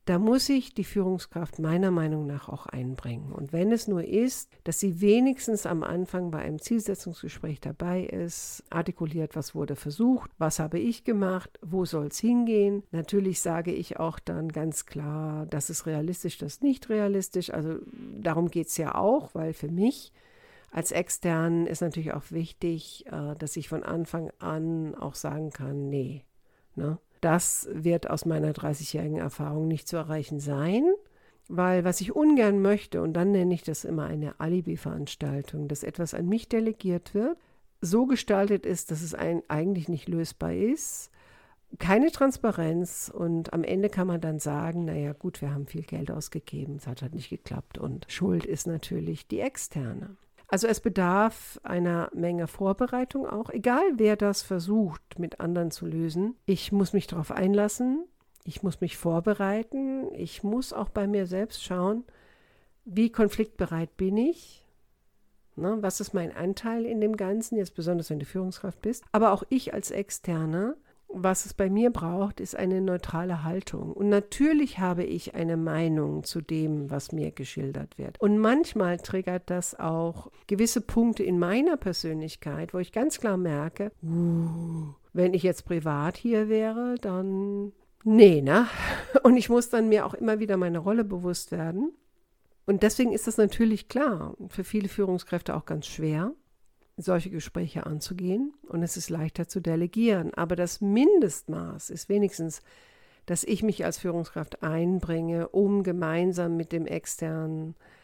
da 0.05 0.19
muss 0.19 0.47
sich 0.47 0.73
die 0.73 0.83
Führungskraft 0.83 1.59
meiner 1.59 1.89
Meinung 1.89 2.25
nach 2.27 2.49
auch 2.49 2.65
einbringen. 2.65 3.31
Und 3.31 3.53
wenn 3.53 3.71
es 3.71 3.87
nur 3.87 4.03
ist, 4.03 4.49
dass 4.65 4.79
sie 4.79 4.99
wenigstens 4.99 5.65
am 5.65 5.81
Anfang 5.81 6.29
bei 6.29 6.39
einem 6.39 6.59
Zielsetzungsgespräch 6.59 7.61
dabei 7.61 8.03
ist, 8.03 8.63
artikuliert, 8.69 9.35
was 9.35 9.55
wurde 9.55 9.77
versucht, 9.77 10.29
was 10.37 10.59
habe 10.59 10.77
ich 10.77 11.05
gemacht, 11.05 11.57
wo 11.61 11.85
soll 11.85 12.07
es 12.07 12.19
hingehen. 12.19 12.83
Natürlich 12.91 13.39
sage 13.39 13.71
ich 13.71 13.97
auch 13.97 14.19
dann 14.19 14.49
ganz 14.49 14.85
klar, 14.85 15.45
das 15.45 15.69
ist 15.69 15.85
realistisch, 15.85 16.37
das 16.37 16.53
ist 16.53 16.63
nicht 16.63 16.89
realistisch. 16.89 17.53
Also 17.53 17.77
darum 18.19 18.49
geht 18.49 18.67
es 18.67 18.77
ja 18.77 18.95
auch, 18.95 19.33
weil 19.33 19.53
für 19.53 19.69
mich 19.69 20.11
als 20.69 20.91
Externen 20.91 21.65
ist 21.65 21.81
natürlich 21.81 22.13
auch 22.13 22.31
wichtig, 22.31 23.05
äh, 23.05 23.35
dass 23.35 23.55
ich 23.55 23.69
von 23.69 23.83
Anfang 23.83 24.31
an 24.39 24.95
auch 24.95 25.15
sagen 25.15 25.51
kann, 25.51 25.87
nee, 25.87 26.25
ne? 26.75 26.97
Das 27.23 27.69
wird 27.71 28.09
aus 28.09 28.25
meiner 28.25 28.51
30-jährigen 28.51 29.15
Erfahrung 29.15 29.69
nicht 29.69 29.87
zu 29.87 29.95
erreichen 29.95 30.41
sein, 30.41 30.83
weil 31.47 31.85
was 31.85 32.01
ich 32.01 32.13
ungern 32.13 32.61
möchte, 32.61 33.01
und 33.01 33.13
dann 33.13 33.31
nenne 33.31 33.53
ich 33.53 33.63
das 33.63 33.85
immer 33.85 34.07
eine 34.07 34.41
Alibi-Veranstaltung, 34.41 35.69
dass 35.69 35.83
etwas 35.83 36.13
an 36.13 36.27
mich 36.27 36.49
delegiert 36.49 37.13
wird, 37.13 37.37
so 37.79 38.07
gestaltet 38.07 38.65
ist, 38.65 38.91
dass 38.91 39.01
es 39.01 39.13
ein, 39.13 39.41
eigentlich 39.47 39.87
nicht 39.87 40.09
lösbar 40.09 40.53
ist, 40.53 41.11
keine 41.79 42.11
Transparenz 42.11 43.09
und 43.13 43.53
am 43.53 43.63
Ende 43.63 43.87
kann 43.87 44.07
man 44.07 44.19
dann 44.19 44.39
sagen, 44.39 44.83
naja 44.83 45.13
gut, 45.13 45.41
wir 45.41 45.53
haben 45.53 45.65
viel 45.65 45.83
Geld 45.83 46.11
ausgegeben, 46.11 46.75
es 46.75 46.87
hat 46.87 47.01
halt 47.01 47.15
nicht 47.15 47.29
geklappt 47.29 47.77
und 47.77 48.05
Schuld 48.09 48.45
ist 48.45 48.67
natürlich 48.67 49.29
die 49.29 49.39
externe. 49.39 50.17
Also 50.47 50.67
es 50.67 50.79
bedarf 50.79 51.59
einer 51.63 52.09
Menge 52.13 52.47
Vorbereitung 52.47 53.25
auch, 53.25 53.49
egal 53.49 53.83
wer 53.95 54.15
das 54.15 54.43
versucht 54.43 55.17
mit 55.17 55.39
anderen 55.39 55.71
zu 55.71 55.85
lösen. 55.85 56.35
Ich 56.45 56.71
muss 56.71 56.93
mich 56.93 57.07
darauf 57.07 57.31
einlassen, 57.31 58.05
ich 58.43 58.61
muss 58.61 58.81
mich 58.81 58.97
vorbereiten, 58.97 60.13
ich 60.13 60.43
muss 60.43 60.73
auch 60.73 60.89
bei 60.89 61.07
mir 61.07 61.25
selbst 61.25 61.63
schauen, 61.63 62.03
wie 62.85 63.11
konfliktbereit 63.11 63.95
bin 63.95 64.17
ich, 64.17 64.65
ne, 65.55 65.77
was 65.81 66.01
ist 66.01 66.13
mein 66.13 66.35
Anteil 66.35 66.85
in 66.85 66.99
dem 66.99 67.15
Ganzen, 67.15 67.57
jetzt 67.57 67.75
besonders 67.75 68.09
wenn 68.09 68.19
du 68.19 68.25
Führungskraft 68.25 68.81
bist, 68.81 69.05
aber 69.11 69.31
auch 69.31 69.43
ich 69.49 69.73
als 69.73 69.91
Externer 69.91 70.75
was 71.15 71.45
es 71.45 71.53
bei 71.53 71.69
mir 71.69 71.91
braucht, 71.91 72.39
ist 72.39 72.55
eine 72.55 72.81
neutrale 72.81 73.43
Haltung. 73.43 73.93
Und 73.93 74.09
natürlich 74.09 74.79
habe 74.79 75.03
ich 75.03 75.35
eine 75.35 75.57
Meinung 75.57 76.23
zu 76.23 76.41
dem, 76.41 76.89
was 76.89 77.11
mir 77.11 77.31
geschildert 77.31 77.97
wird. 77.97 78.19
Und 78.19 78.39
manchmal 78.39 78.97
triggert 78.97 79.49
das 79.49 79.79
auch 79.79 80.31
gewisse 80.47 80.81
Punkte 80.81 81.23
in 81.23 81.39
meiner 81.39 81.77
Persönlichkeit, 81.77 82.73
wo 82.73 82.79
ich 82.79 82.91
ganz 82.91 83.19
klar 83.19 83.37
merke, 83.37 83.91
uh, 84.03 84.93
wenn 85.13 85.33
ich 85.33 85.43
jetzt 85.43 85.65
privat 85.65 86.17
hier 86.17 86.49
wäre, 86.49 86.95
dann 87.01 87.71
nee, 88.03 88.41
ne? 88.41 88.67
Und 89.23 89.37
ich 89.37 89.49
muss 89.49 89.69
dann 89.69 89.89
mir 89.89 90.05
auch 90.05 90.13
immer 90.13 90.39
wieder 90.39 90.57
meine 90.57 90.79
Rolle 90.79 91.03
bewusst 91.03 91.51
werden. 91.51 91.93
Und 92.65 92.83
deswegen 92.83 93.11
ist 93.11 93.27
das 93.27 93.37
natürlich 93.37 93.89
klar, 93.89 94.35
für 94.47 94.63
viele 94.63 94.87
Führungskräfte 94.87 95.55
auch 95.55 95.65
ganz 95.65 95.85
schwer 95.85 96.33
solche 96.97 97.29
Gespräche 97.29 97.85
anzugehen 97.85 98.53
und 98.67 98.83
es 98.83 98.97
ist 98.97 99.09
leichter 99.09 99.47
zu 99.47 99.59
delegieren. 99.59 100.33
Aber 100.33 100.55
das 100.55 100.81
Mindestmaß 100.81 101.89
ist 101.89 102.09
wenigstens, 102.09 102.61
dass 103.25 103.43
ich 103.43 103.63
mich 103.63 103.85
als 103.85 103.97
Führungskraft 103.97 104.63
einbringe, 104.63 105.47
um 105.49 105.83
gemeinsam 105.83 106.57
mit 106.57 106.71
dem 106.71 106.85
externen 106.85 107.71
äh, 107.71 108.02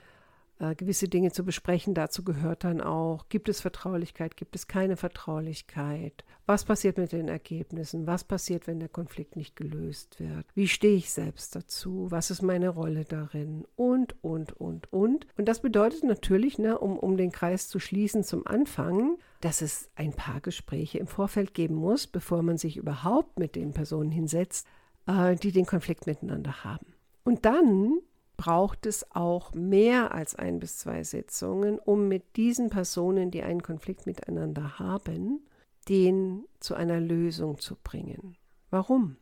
gewisse 0.60 1.08
Dinge 1.08 1.32
zu 1.32 1.46
besprechen. 1.46 1.94
Dazu 1.94 2.24
gehört 2.24 2.64
dann 2.64 2.82
auch, 2.82 3.30
gibt 3.30 3.48
es 3.48 3.62
Vertraulichkeit, 3.62 4.36
gibt 4.36 4.56
es 4.56 4.68
keine 4.68 4.98
Vertraulichkeit? 4.98 6.26
Was 6.46 6.66
passiert 6.66 6.98
mit 6.98 7.12
den 7.12 7.30
Ergebnissen? 7.30 8.08
Was 8.08 8.24
passiert, 8.24 8.68
wenn 8.68 8.80
der 8.80 8.90
Konflikt 8.90 9.36
nicht 9.36 9.56
gelöst 9.56 10.20
wird? 10.20 10.46
Wie 10.56 10.68
stehe 10.68 10.98
ich 10.98 11.12
selbst 11.12 11.56
dazu? 11.56 12.08
Was 12.10 12.30
ist 12.30 12.42
meine 12.42 12.70
Rolle 12.70 13.06
darin? 13.06 13.66
Und, 13.76 14.16
und, 14.22 14.54
und, 14.60 14.92
und. 14.92 15.28
Und 15.38 15.46
das 15.46 15.62
bedeutet 15.62 16.04
natürlich, 16.04 16.58
ne, 16.58 16.78
um, 16.78 16.98
um 16.98 17.16
den 17.16 17.32
Kreis 17.32 17.70
zu 17.70 17.80
schließen 17.80 18.24
zum 18.24 18.46
Anfang, 18.46 19.18
dass 19.42 19.62
es 19.62 19.90
ein 19.96 20.14
paar 20.14 20.42
Gespräche 20.42 20.98
im 20.98 21.08
Vorfeld 21.08 21.54
geben 21.54 21.76
muss, 21.76 22.08
bevor 22.08 22.42
man 22.42 22.58
sich 22.58 22.78
überhaupt 22.78 23.40
mit 23.40 23.56
den 23.56 23.74
Personen 23.74 24.12
hinsetzt, 24.12 24.68
äh, 25.08 25.36
die 25.36 25.52
den 25.52 25.66
Konflikt 25.66 26.06
miteinander 26.06 26.64
haben. 26.64 26.88
Und 27.24 27.46
dann 27.46 28.00
braucht 28.40 28.86
es 28.86 29.06
auch 29.14 29.54
mehr 29.54 30.14
als 30.14 30.34
ein 30.34 30.60
bis 30.62 30.78
zwei 30.78 31.04
Sitzungen, 31.04 31.78
um 31.78 32.08
mit 32.08 32.38
diesen 32.38 32.70
Personen, 32.70 33.32
die 33.32 33.44
einen 33.44 33.62
Konflikt 33.62 34.06
miteinander 34.06 34.80
haben, 34.80 35.42
den 35.90 36.46
zu 36.62 36.74
einer 36.74 37.02
Lösung 37.02 37.60
zu 37.60 37.76
bringen. 37.76 38.38
Warum? 38.70 39.18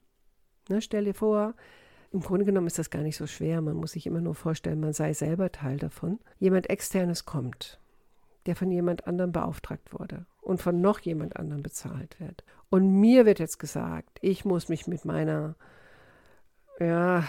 Ne, 0.70 0.84
stell 0.84 1.06
dir 1.06 1.16
vor, 1.16 1.56
im 2.12 2.20
Grunde 2.20 2.46
genommen 2.46 2.68
ist 2.68 2.78
das 2.78 2.92
gar 2.92 3.02
nicht 3.02 3.18
so 3.18 3.26
schwer. 3.26 3.60
Man 3.62 3.78
muss 3.78 3.94
sich 3.94 4.06
immer 4.06 4.22
nur 4.22 4.36
vorstellen, 4.36 4.80
man 4.80 4.94
sei 4.94 5.14
selber 5.14 5.52
Teil 5.52 5.78
davon. 5.78 6.20
Jemand 6.38 6.70
externes 6.70 7.26
kommt, 7.26 7.80
der 8.46 8.56
von 8.56 8.70
jemand 8.70 9.08
anderem 9.08 9.32
beauftragt 9.32 9.94
wurde 9.98 10.28
und 10.42 10.62
von 10.62 10.80
noch 10.80 11.00
jemand 11.00 11.38
anderem 11.38 11.64
bezahlt 11.64 12.20
wird. 12.20 12.44
Und 12.70 13.00
mir 13.00 13.26
wird 13.26 13.40
jetzt 13.40 13.58
gesagt, 13.58 14.20
ich 14.22 14.46
muss 14.46 14.70
mich 14.70 14.86
mit 14.86 15.06
meiner 15.06 15.56
ja, 16.80 17.24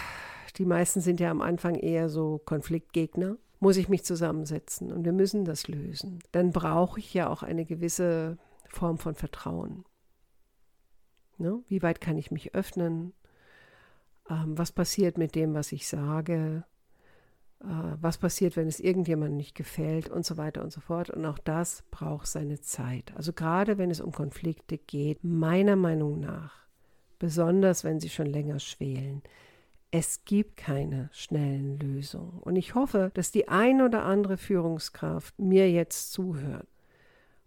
die 0.53 0.65
meisten 0.65 1.01
sind 1.01 1.21
ja 1.21 1.31
am 1.31 1.41
Anfang 1.41 1.75
eher 1.75 2.09
so 2.09 2.41
Konfliktgegner, 2.45 3.37
muss 3.61 3.77
ich 3.77 3.89
mich 3.89 4.05
zusammensetzen 4.05 4.93
und 4.93 5.05
wir 5.05 5.13
müssen 5.13 5.45
das 5.45 5.69
lösen. 5.69 6.21
Dann 6.33 6.53
brauche 6.53 7.01
ich 7.01 7.13
ja 7.13 7.29
auch 7.29 7.43
eine 7.43 7.65
gewisse 7.65 8.39
Form 8.69 8.99
von 8.99 9.15
Vertrauen. 9.15 9.85
Ne? 11.39 11.63
Wie 11.69 11.83
weit 11.83 12.01
kann 12.01 12.19
ich 12.19 12.31
mich 12.31 12.55
öffnen? 12.55 13.13
Ähm, 14.29 14.57
was 14.59 14.73
passiert 14.73 15.19
mit 15.19 15.35
dem, 15.35 15.55
was 15.55 15.73
ich 15.73 15.89
sage? 15.89 16.65
Äh, 17.61 17.67
was 18.01 18.19
passiert, 18.19 18.57
wenn 18.57 18.69
es 18.69 18.81
irgendjemandem 18.81 19.37
nicht 19.37 19.55
gefällt 19.55 20.09
und 20.09 20.25
so 20.25 20.37
weiter 20.37 20.63
und 20.63 20.73
so 20.73 20.81
fort. 20.81 21.11
Und 21.11 21.25
auch 21.27 21.39
das 21.39 21.85
braucht 21.91 22.27
seine 22.27 22.61
Zeit. 22.61 23.13
Also 23.17 23.33
gerade 23.33 23.79
wenn 23.79 23.91
es 23.91 24.01
um 24.01 24.13
Konflikte 24.13 24.79
geht, 24.79 25.25
meiner 25.25 25.77
Meinung 25.77 26.21
nach, 26.21 26.67
besonders 27.19 27.85
wenn 27.85 28.01
sie 28.01 28.09
schon 28.09 28.27
länger 28.27 28.61
schwelen, 28.61 29.23
es 29.91 30.25
gibt 30.25 30.57
keine 30.57 31.09
schnellen 31.13 31.79
Lösungen. 31.79 32.41
Und 32.41 32.57
ich 32.57 32.75
hoffe, 32.75 33.11
dass 33.15 33.31
die 33.31 33.49
ein 33.49 33.81
oder 33.81 34.05
andere 34.05 34.37
Führungskraft 34.37 35.39
mir 35.39 35.71
jetzt 35.71 36.13
zuhört 36.13 36.69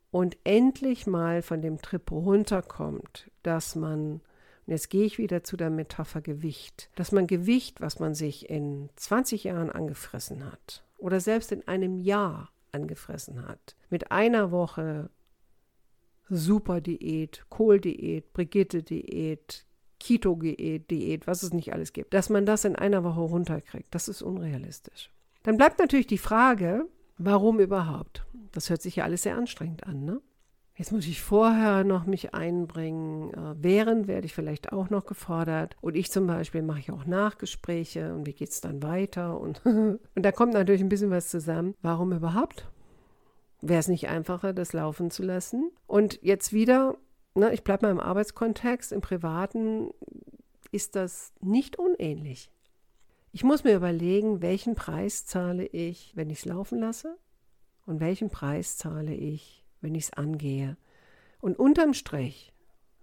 und 0.09 0.37
endlich 0.43 1.07
mal 1.07 1.41
von 1.41 1.61
dem 1.61 1.81
Trip 1.81 2.11
runterkommt, 2.11 3.31
dass 3.43 3.75
man, 3.75 4.21
und 4.65 4.67
jetzt 4.67 4.89
gehe 4.89 5.05
ich 5.05 5.17
wieder 5.17 5.43
zu 5.43 5.55
der 5.55 5.69
Metapher 5.69 6.21
Gewicht, 6.21 6.89
dass 6.95 7.11
man 7.11 7.27
Gewicht, 7.27 7.79
was 7.79 7.99
man 7.99 8.15
sich 8.15 8.49
in 8.49 8.89
20 8.95 9.45
Jahren 9.45 9.69
angefressen 9.69 10.45
hat 10.45 10.83
oder 10.97 11.19
selbst 11.19 11.51
in 11.51 11.67
einem 11.67 11.99
Jahr 11.99 12.51
angefressen 12.71 13.47
hat, 13.47 13.75
mit 13.89 14.11
einer 14.11 14.51
Woche 14.51 15.09
Superdiät, 16.29 17.45
Kohldiät, 17.49 18.31
Brigitte-Diät, 18.31 19.65
Keto-Diät, 20.01 21.27
was 21.27 21.43
es 21.43 21.53
nicht 21.53 21.73
alles 21.73 21.93
gibt, 21.93 22.13
dass 22.13 22.29
man 22.29 22.45
das 22.45 22.65
in 22.65 22.75
einer 22.75 23.03
Woche 23.03 23.19
runterkriegt, 23.19 23.93
das 23.93 24.07
ist 24.07 24.21
unrealistisch. 24.21 25.11
Dann 25.43 25.57
bleibt 25.57 25.79
natürlich 25.79 26.07
die 26.07 26.17
Frage, 26.17 26.85
warum 27.17 27.59
überhaupt? 27.59 28.25
Das 28.51 28.69
hört 28.69 28.81
sich 28.81 28.97
ja 28.97 29.03
alles 29.03 29.23
sehr 29.23 29.37
anstrengend 29.37 29.85
an, 29.85 30.03
ne? 30.03 30.21
Jetzt 30.75 30.91
muss 30.91 31.05
ich 31.05 31.21
vorher 31.21 31.83
noch 31.83 32.07
mich 32.07 32.33
einbringen. 32.33 33.31
Äh, 33.33 33.55
während 33.61 34.07
werde 34.07 34.25
ich 34.25 34.33
vielleicht 34.33 34.71
auch 34.71 34.89
noch 34.89 35.05
gefordert. 35.05 35.75
Und 35.81 35.95
ich 35.95 36.09
zum 36.09 36.25
Beispiel 36.25 36.63
mache 36.63 36.79
ich 36.79 36.91
auch 36.91 37.05
Nachgespräche 37.05 38.15
und 38.15 38.25
wie 38.25 38.33
geht 38.33 38.49
es 38.49 38.61
dann 38.61 38.81
weiter? 38.81 39.39
Und, 39.39 39.63
und 39.65 39.99
da 40.15 40.31
kommt 40.31 40.53
natürlich 40.53 40.81
ein 40.81 40.89
bisschen 40.89 41.11
was 41.11 41.29
zusammen. 41.29 41.75
Warum 41.83 42.13
überhaupt? 42.13 42.67
Wäre 43.61 43.79
es 43.79 43.89
nicht 43.89 44.07
einfacher, 44.07 44.53
das 44.53 44.73
laufen 44.73 45.11
zu 45.11 45.21
lassen? 45.21 45.71
Und 45.85 46.19
jetzt 46.23 46.51
wieder 46.51 46.97
ne, 47.35 47.53
ich 47.53 47.63
bleibe 47.63 47.85
mal 47.85 47.91
im 47.91 47.99
Arbeitskontext, 47.99 48.91
im 48.91 49.01
Privaten 49.01 49.91
ist 50.71 50.95
das 50.95 51.33
nicht 51.41 51.77
unähnlich. 51.77 52.51
Ich 53.33 53.43
muss 53.43 53.63
mir 53.63 53.75
überlegen, 53.75 54.41
welchen 54.41 54.75
Preis 54.75 55.25
zahle 55.25 55.65
ich, 55.65 56.15
wenn 56.15 56.29
ich 56.29 56.39
es 56.39 56.45
laufen 56.45 56.79
lasse 56.79 57.17
und 57.85 57.99
welchen 57.99 58.29
Preis 58.29 58.77
zahle 58.77 59.13
ich, 59.13 59.63
wenn 59.79 59.95
ich 59.95 60.05
es 60.05 60.13
angehe. 60.13 60.77
Und 61.39 61.57
unterm 61.57 61.93
Strich 61.93 62.53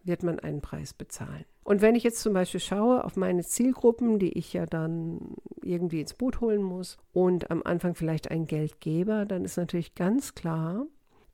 wird 0.04 0.22
man 0.22 0.38
einen 0.38 0.60
Preis 0.60 0.92
bezahlen. 0.92 1.44
Und 1.64 1.82
wenn 1.82 1.94
ich 1.94 2.02
jetzt 2.02 2.20
zum 2.20 2.32
Beispiel 2.32 2.60
schaue 2.60 3.04
auf 3.04 3.16
meine 3.16 3.44
Zielgruppen, 3.44 4.18
die 4.18 4.32
ich 4.38 4.52
ja 4.52 4.64
dann 4.64 5.34
irgendwie 5.62 6.00
ins 6.00 6.14
Boot 6.14 6.40
holen 6.40 6.62
muss 6.62 6.98
und 7.12 7.50
am 7.50 7.62
Anfang 7.62 7.94
vielleicht 7.94 8.30
ein 8.30 8.46
Geldgeber, 8.46 9.26
dann 9.26 9.44
ist 9.44 9.56
natürlich 9.56 9.94
ganz 9.94 10.34
klar, 10.34 10.86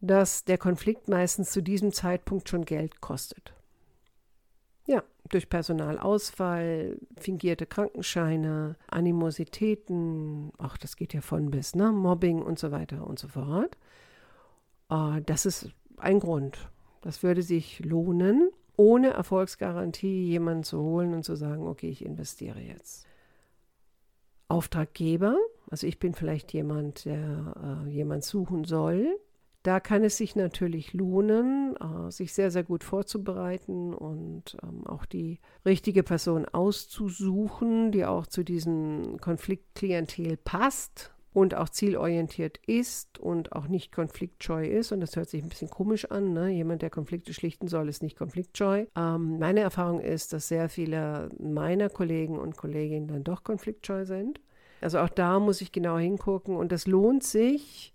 dass 0.04 0.44
der 0.44 0.58
Konflikt 0.58 1.08
meistens 1.08 1.50
zu 1.50 1.62
diesem 1.62 1.92
Zeitpunkt 1.92 2.48
schon 2.48 2.64
Geld 2.64 3.00
kostet. 3.00 3.54
Ja, 4.86 5.02
durch 5.30 5.48
Personalausfall, 5.48 6.98
fingierte 7.16 7.66
Krankenscheine, 7.66 8.76
Animositäten, 8.88 10.52
ach, 10.58 10.76
das 10.76 10.96
geht 10.96 11.14
ja 11.14 11.22
von 11.22 11.50
bis, 11.50 11.74
ne? 11.74 11.90
Mobbing 11.90 12.42
und 12.42 12.58
so 12.58 12.70
weiter 12.70 13.06
und 13.06 13.18
so 13.18 13.28
fort. 13.28 13.78
Äh, 14.90 15.22
das 15.22 15.46
ist 15.46 15.70
ein 15.96 16.20
Grund. 16.20 16.70
Das 17.00 17.22
würde 17.22 17.42
sich 17.42 17.80
lohnen, 17.80 18.50
ohne 18.76 19.10
Erfolgsgarantie 19.10 20.26
jemanden 20.26 20.64
zu 20.64 20.80
holen 20.80 21.14
und 21.14 21.24
zu 21.24 21.34
sagen, 21.34 21.66
okay, 21.66 21.88
ich 21.88 22.04
investiere 22.04 22.60
jetzt. 22.60 23.06
Auftraggeber, 24.48 25.36
also 25.70 25.86
ich 25.86 25.98
bin 25.98 26.12
vielleicht 26.12 26.52
jemand, 26.52 27.06
der 27.06 27.84
äh, 27.86 27.90
jemand 27.90 28.24
suchen 28.24 28.64
soll, 28.64 29.18
da 29.64 29.80
kann 29.80 30.04
es 30.04 30.18
sich 30.18 30.36
natürlich 30.36 30.92
lohnen, 30.92 31.74
äh, 31.76 32.10
sich 32.10 32.34
sehr, 32.34 32.50
sehr 32.50 32.64
gut 32.64 32.84
vorzubereiten 32.84 33.94
und 33.94 34.56
ähm, 34.62 34.86
auch 34.86 35.06
die 35.06 35.40
richtige 35.64 36.02
Person 36.02 36.44
auszusuchen, 36.44 37.90
die 37.90 38.04
auch 38.04 38.26
zu 38.26 38.44
diesem 38.44 39.18
Konfliktklientel 39.22 40.36
passt 40.36 41.14
und 41.32 41.54
auch 41.54 41.70
zielorientiert 41.70 42.58
ist 42.66 43.18
und 43.18 43.52
auch 43.52 43.66
nicht 43.66 43.90
konfliktscheu 43.90 44.66
ist. 44.66 44.92
Und 44.92 45.00
das 45.00 45.16
hört 45.16 45.30
sich 45.30 45.42
ein 45.42 45.48
bisschen 45.48 45.70
komisch 45.70 46.10
an. 46.10 46.34
Ne? 46.34 46.50
Jemand, 46.50 46.82
der 46.82 46.90
Konflikte 46.90 47.32
schlichten 47.32 47.66
soll, 47.66 47.88
ist 47.88 48.02
nicht 48.02 48.18
konfliktscheu. 48.18 48.84
Ähm, 48.94 49.38
meine 49.38 49.60
Erfahrung 49.60 50.00
ist, 50.00 50.34
dass 50.34 50.46
sehr 50.46 50.68
viele 50.68 51.30
meiner 51.40 51.88
Kollegen 51.88 52.38
und 52.38 52.58
Kolleginnen 52.58 53.08
dann 53.08 53.24
doch 53.24 53.42
konfliktscheu 53.42 54.04
sind. 54.04 54.42
Also 54.82 54.98
auch 54.98 55.08
da 55.08 55.40
muss 55.40 55.62
ich 55.62 55.72
genau 55.72 55.96
hingucken 55.96 56.54
und 56.54 56.70
das 56.70 56.86
lohnt 56.86 57.24
sich 57.24 57.93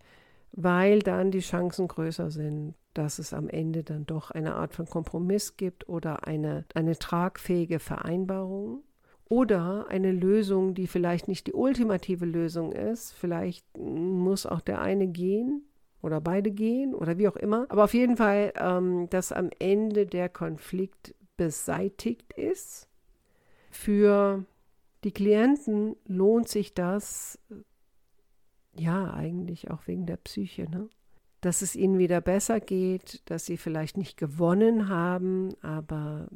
weil 0.51 0.99
dann 0.99 1.31
die 1.31 1.39
Chancen 1.39 1.87
größer 1.87 2.31
sind, 2.31 2.75
dass 2.93 3.19
es 3.19 3.33
am 3.33 3.47
Ende 3.47 3.83
dann 3.83 4.05
doch 4.05 4.31
eine 4.31 4.55
Art 4.55 4.73
von 4.73 4.85
Kompromiss 4.85 5.57
gibt 5.57 5.87
oder 5.87 6.27
eine, 6.27 6.65
eine 6.73 6.97
tragfähige 6.97 7.79
Vereinbarung 7.79 8.83
oder 9.29 9.87
eine 9.89 10.11
Lösung, 10.11 10.73
die 10.73 10.87
vielleicht 10.87 11.27
nicht 11.27 11.47
die 11.47 11.53
ultimative 11.53 12.25
Lösung 12.25 12.71
ist. 12.71 13.13
Vielleicht 13.13 13.65
muss 13.77 14.45
auch 14.45 14.61
der 14.61 14.81
eine 14.81 15.07
gehen 15.07 15.63
oder 16.01 16.19
beide 16.19 16.51
gehen 16.51 16.95
oder 16.95 17.17
wie 17.17 17.27
auch 17.27 17.35
immer. 17.35 17.67
Aber 17.69 17.83
auf 17.83 17.93
jeden 17.93 18.17
Fall, 18.17 18.53
ähm, 18.59 19.07
dass 19.09 19.31
am 19.31 19.49
Ende 19.59 20.07
der 20.07 20.29
Konflikt 20.29 21.13
beseitigt 21.37 22.33
ist. 22.33 22.89
Für 23.69 24.45
die 25.03 25.11
Klienten 25.11 25.95
lohnt 26.05 26.49
sich 26.49 26.73
das 26.73 27.39
ja, 28.79 29.13
eigentlich 29.13 29.69
auch 29.71 29.87
wegen 29.87 30.05
der 30.05 30.17
Psyche, 30.17 30.69
ne? 30.69 30.89
Dass 31.41 31.61
es 31.61 31.75
ihnen 31.75 31.97
wieder 31.97 32.19
besser 32.19 32.59
geht, 32.59 33.21
dass 33.29 33.45
sie 33.45 33.57
vielleicht 33.57 33.97
nicht 33.97 34.17
gewonnen 34.17 34.89
haben, 34.89 35.53
aber 35.61 36.27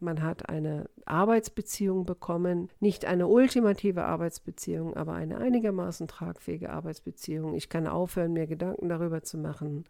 man 0.00 0.22
hat 0.22 0.48
eine 0.48 0.88
Arbeitsbeziehung 1.04 2.06
bekommen, 2.06 2.68
nicht 2.80 3.04
eine 3.04 3.28
ultimative 3.28 4.04
Arbeitsbeziehung, 4.04 4.96
aber 4.96 5.14
eine 5.14 5.38
einigermaßen 5.38 6.08
tragfähige 6.08 6.70
Arbeitsbeziehung. 6.70 7.54
Ich 7.54 7.68
kann 7.68 7.86
aufhören, 7.86 8.32
mir 8.32 8.46
Gedanken 8.46 8.88
darüber 8.88 9.22
zu 9.22 9.38
machen, 9.38 9.84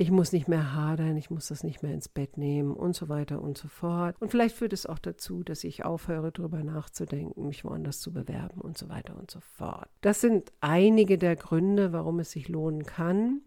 ich 0.00 0.12
muss 0.12 0.30
nicht 0.30 0.46
mehr 0.46 0.74
hadern, 0.74 1.16
ich 1.16 1.28
muss 1.28 1.48
das 1.48 1.64
nicht 1.64 1.82
mehr 1.82 1.92
ins 1.92 2.08
Bett 2.08 2.38
nehmen 2.38 2.72
und 2.72 2.94
so 2.94 3.08
weiter 3.08 3.42
und 3.42 3.58
so 3.58 3.66
fort. 3.66 4.14
Und 4.20 4.30
vielleicht 4.30 4.54
führt 4.54 4.72
es 4.72 4.86
auch 4.86 5.00
dazu, 5.00 5.42
dass 5.42 5.64
ich 5.64 5.84
aufhöre, 5.84 6.30
darüber 6.30 6.62
nachzudenken, 6.62 7.48
mich 7.48 7.64
woanders 7.64 8.00
zu 8.00 8.12
bewerben 8.12 8.60
und 8.60 8.78
so 8.78 8.88
weiter 8.88 9.16
und 9.16 9.28
so 9.28 9.40
fort. 9.40 9.88
Das 10.00 10.20
sind 10.20 10.52
einige 10.60 11.18
der 11.18 11.34
Gründe, 11.34 11.92
warum 11.92 12.20
es 12.20 12.30
sich 12.30 12.48
lohnen 12.48 12.86
kann. 12.86 13.42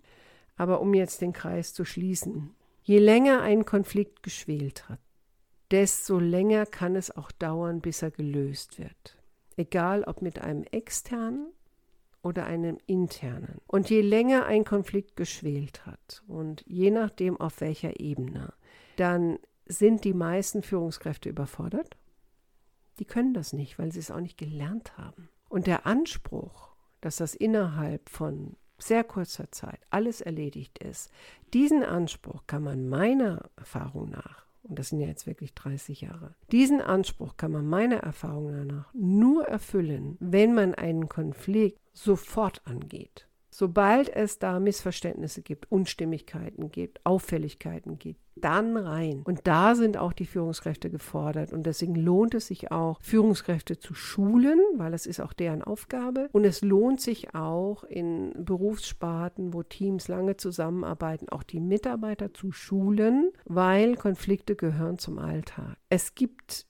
Aber 0.58 0.82
um 0.82 0.94
jetzt 0.94 1.22
den 1.22 1.32
Kreis 1.32 1.74
zu 1.74 1.86
schließen, 1.86 2.54
je 2.84 3.00
länger 3.00 3.42
ein 3.42 3.64
Konflikt 3.64 4.22
geschwelt 4.22 4.90
hat, 4.90 5.00
desto 5.72 6.20
länger 6.20 6.66
kann 6.66 6.98
es 6.98 7.16
auch 7.16 7.32
dauern, 7.32 7.80
bis 7.80 8.02
er 8.02 8.12
gelöst 8.12 8.78
wird. 8.78 9.18
Egal 9.56 10.04
ob 10.04 10.22
mit 10.22 10.40
einem 10.40 10.64
externen 10.64 11.48
oder 12.24 12.46
einem 12.46 12.78
internen. 12.86 13.60
Und 13.68 13.90
je 13.90 14.02
länger 14.02 14.46
ein 14.46 14.66
Konflikt 14.66 15.16
geschwelt 15.16 15.86
hat 15.86 16.24
und 16.28 16.64
je 16.68 16.92
nachdem 16.92 17.40
auf 17.40 17.62
welcher 17.62 18.00
Ebene, 18.00 18.54
dann 18.96 19.40
sind 19.66 20.04
die 20.04 20.14
meisten 20.14 20.64
Führungskräfte 20.64 21.30
überfordert. 21.30 21.98
Die 23.00 23.06
können 23.06 23.34
das 23.34 23.54
nicht, 23.54 23.80
weil 23.80 23.92
sie 23.92 24.00
es 24.00 24.12
auch 24.12 24.20
nicht 24.20 24.38
gelernt 24.38 24.98
haben. 24.98 25.30
Und 25.50 25.68
der 25.68 25.86
Anspruch, 25.86 26.70
dass 27.00 27.18
das 27.18 27.34
innerhalb 27.34 28.10
von 28.10 28.56
sehr 28.78 29.04
kurzer 29.04 29.52
Zeit 29.52 29.80
alles 29.90 30.22
erledigt 30.22 30.80
ist, 30.80 31.12
diesen 31.54 31.84
Anspruch 31.84 32.44
kann 32.48 32.64
man 32.64 32.90
meiner 32.90 33.50
Erfahrung 33.56 34.10
nach 34.10 34.51
und 34.72 34.80
das 34.80 34.88
sind 34.88 35.02
ja 35.02 35.08
jetzt 35.08 35.28
wirklich 35.28 35.54
30 35.54 36.00
Jahre. 36.00 36.34
Diesen 36.54 36.80
Anspruch 36.80 37.36
kann 37.36 37.52
man 37.52 37.68
meiner 37.68 37.98
Erfahrung 37.98 38.66
nach 38.68 38.94
nur 38.94 39.46
erfüllen, 39.46 40.16
wenn 40.22 40.54
man 40.54 40.74
einen 40.74 41.10
Konflikt 41.10 41.82
sofort 41.92 42.66
angeht. 42.66 43.28
Sobald 43.54 44.08
es 44.08 44.40
da 44.40 44.62
Missverständnisse 44.62 45.42
gibt, 45.42 45.70
Unstimmigkeiten 45.70 46.72
gibt, 46.72 47.06
Auffälligkeiten 47.06 48.00
gibt, 48.00 48.22
dann 48.38 48.78
rein. 48.78 49.24
Und 49.26 49.42
da 49.44 49.76
sind 49.76 49.98
auch 49.98 50.14
die 50.14 50.26
Führungskräfte 50.26 50.90
gefordert. 50.90 51.52
Und 51.52 51.64
deswegen 51.64 51.96
lohnt 51.96 52.34
es 52.34 52.48
sich 52.48 52.72
auch, 52.72 52.98
Führungskräfte 53.02 53.78
zu 53.78 53.94
schulen, 53.94 54.60
weil 54.76 54.94
es 54.94 55.06
ist 55.06 55.20
auch 55.20 55.34
deren 55.34 55.62
Aufgabe. 55.62 56.30
Und 56.32 56.46
es 56.46 56.62
lohnt 56.62 57.02
sich 57.02 57.36
auch 57.36 57.84
in 57.84 58.32
Berufssparten, 58.38 59.54
wo 59.54 59.64
Teams 59.64 60.08
lange 60.08 60.38
zusammenarbeiten, 60.38 61.28
auch 61.28 61.44
die 61.44 61.60
Mitarbeiter 61.60 62.34
zu 62.34 62.54
schulen, 62.54 63.32
weil 63.44 63.96
Konflikte 63.96 64.56
gehören 64.56 64.98
zum 64.98 65.20
Alltag. 65.20 65.76
Es 65.90 66.16
gibt 66.16 66.68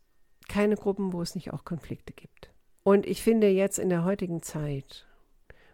keine 0.50 0.76
Gruppen, 0.76 1.14
wo 1.14 1.22
es 1.22 1.36
nicht 1.36 1.54
auch 1.54 1.64
Konflikte 1.64 2.12
gibt. 2.12 2.52
Und 2.84 3.06
ich 3.06 3.22
finde 3.22 3.48
jetzt 3.50 3.78
in 3.78 3.90
der 3.90 4.04
heutigen 4.04 4.42
Zeit, 4.42 5.08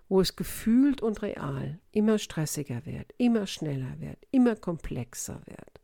wo 0.09 0.21
es 0.21 0.35
gefühlt 0.35 1.01
und 1.01 1.21
real 1.21 1.79
immer 1.91 2.17
stressiger 2.17 2.85
wird, 2.85 3.13
immer 3.17 3.47
schneller 3.47 3.99
wird, 3.99 4.17
immer 4.31 4.55
komplexer 4.55 5.41
wird, 5.45 5.81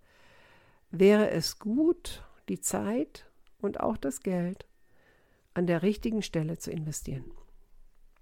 wäre 0.91 1.29
es 1.31 1.59
gut, 1.59 2.23
die 2.49 2.59
Zeit 2.59 3.25
und 3.59 3.79
auch 3.79 3.97
das 3.97 4.21
Geld 4.21 4.65
an 5.53 5.67
der 5.67 5.83
richtigen 5.83 6.21
Stelle 6.21 6.57
zu 6.57 6.71
investieren. 6.71 7.31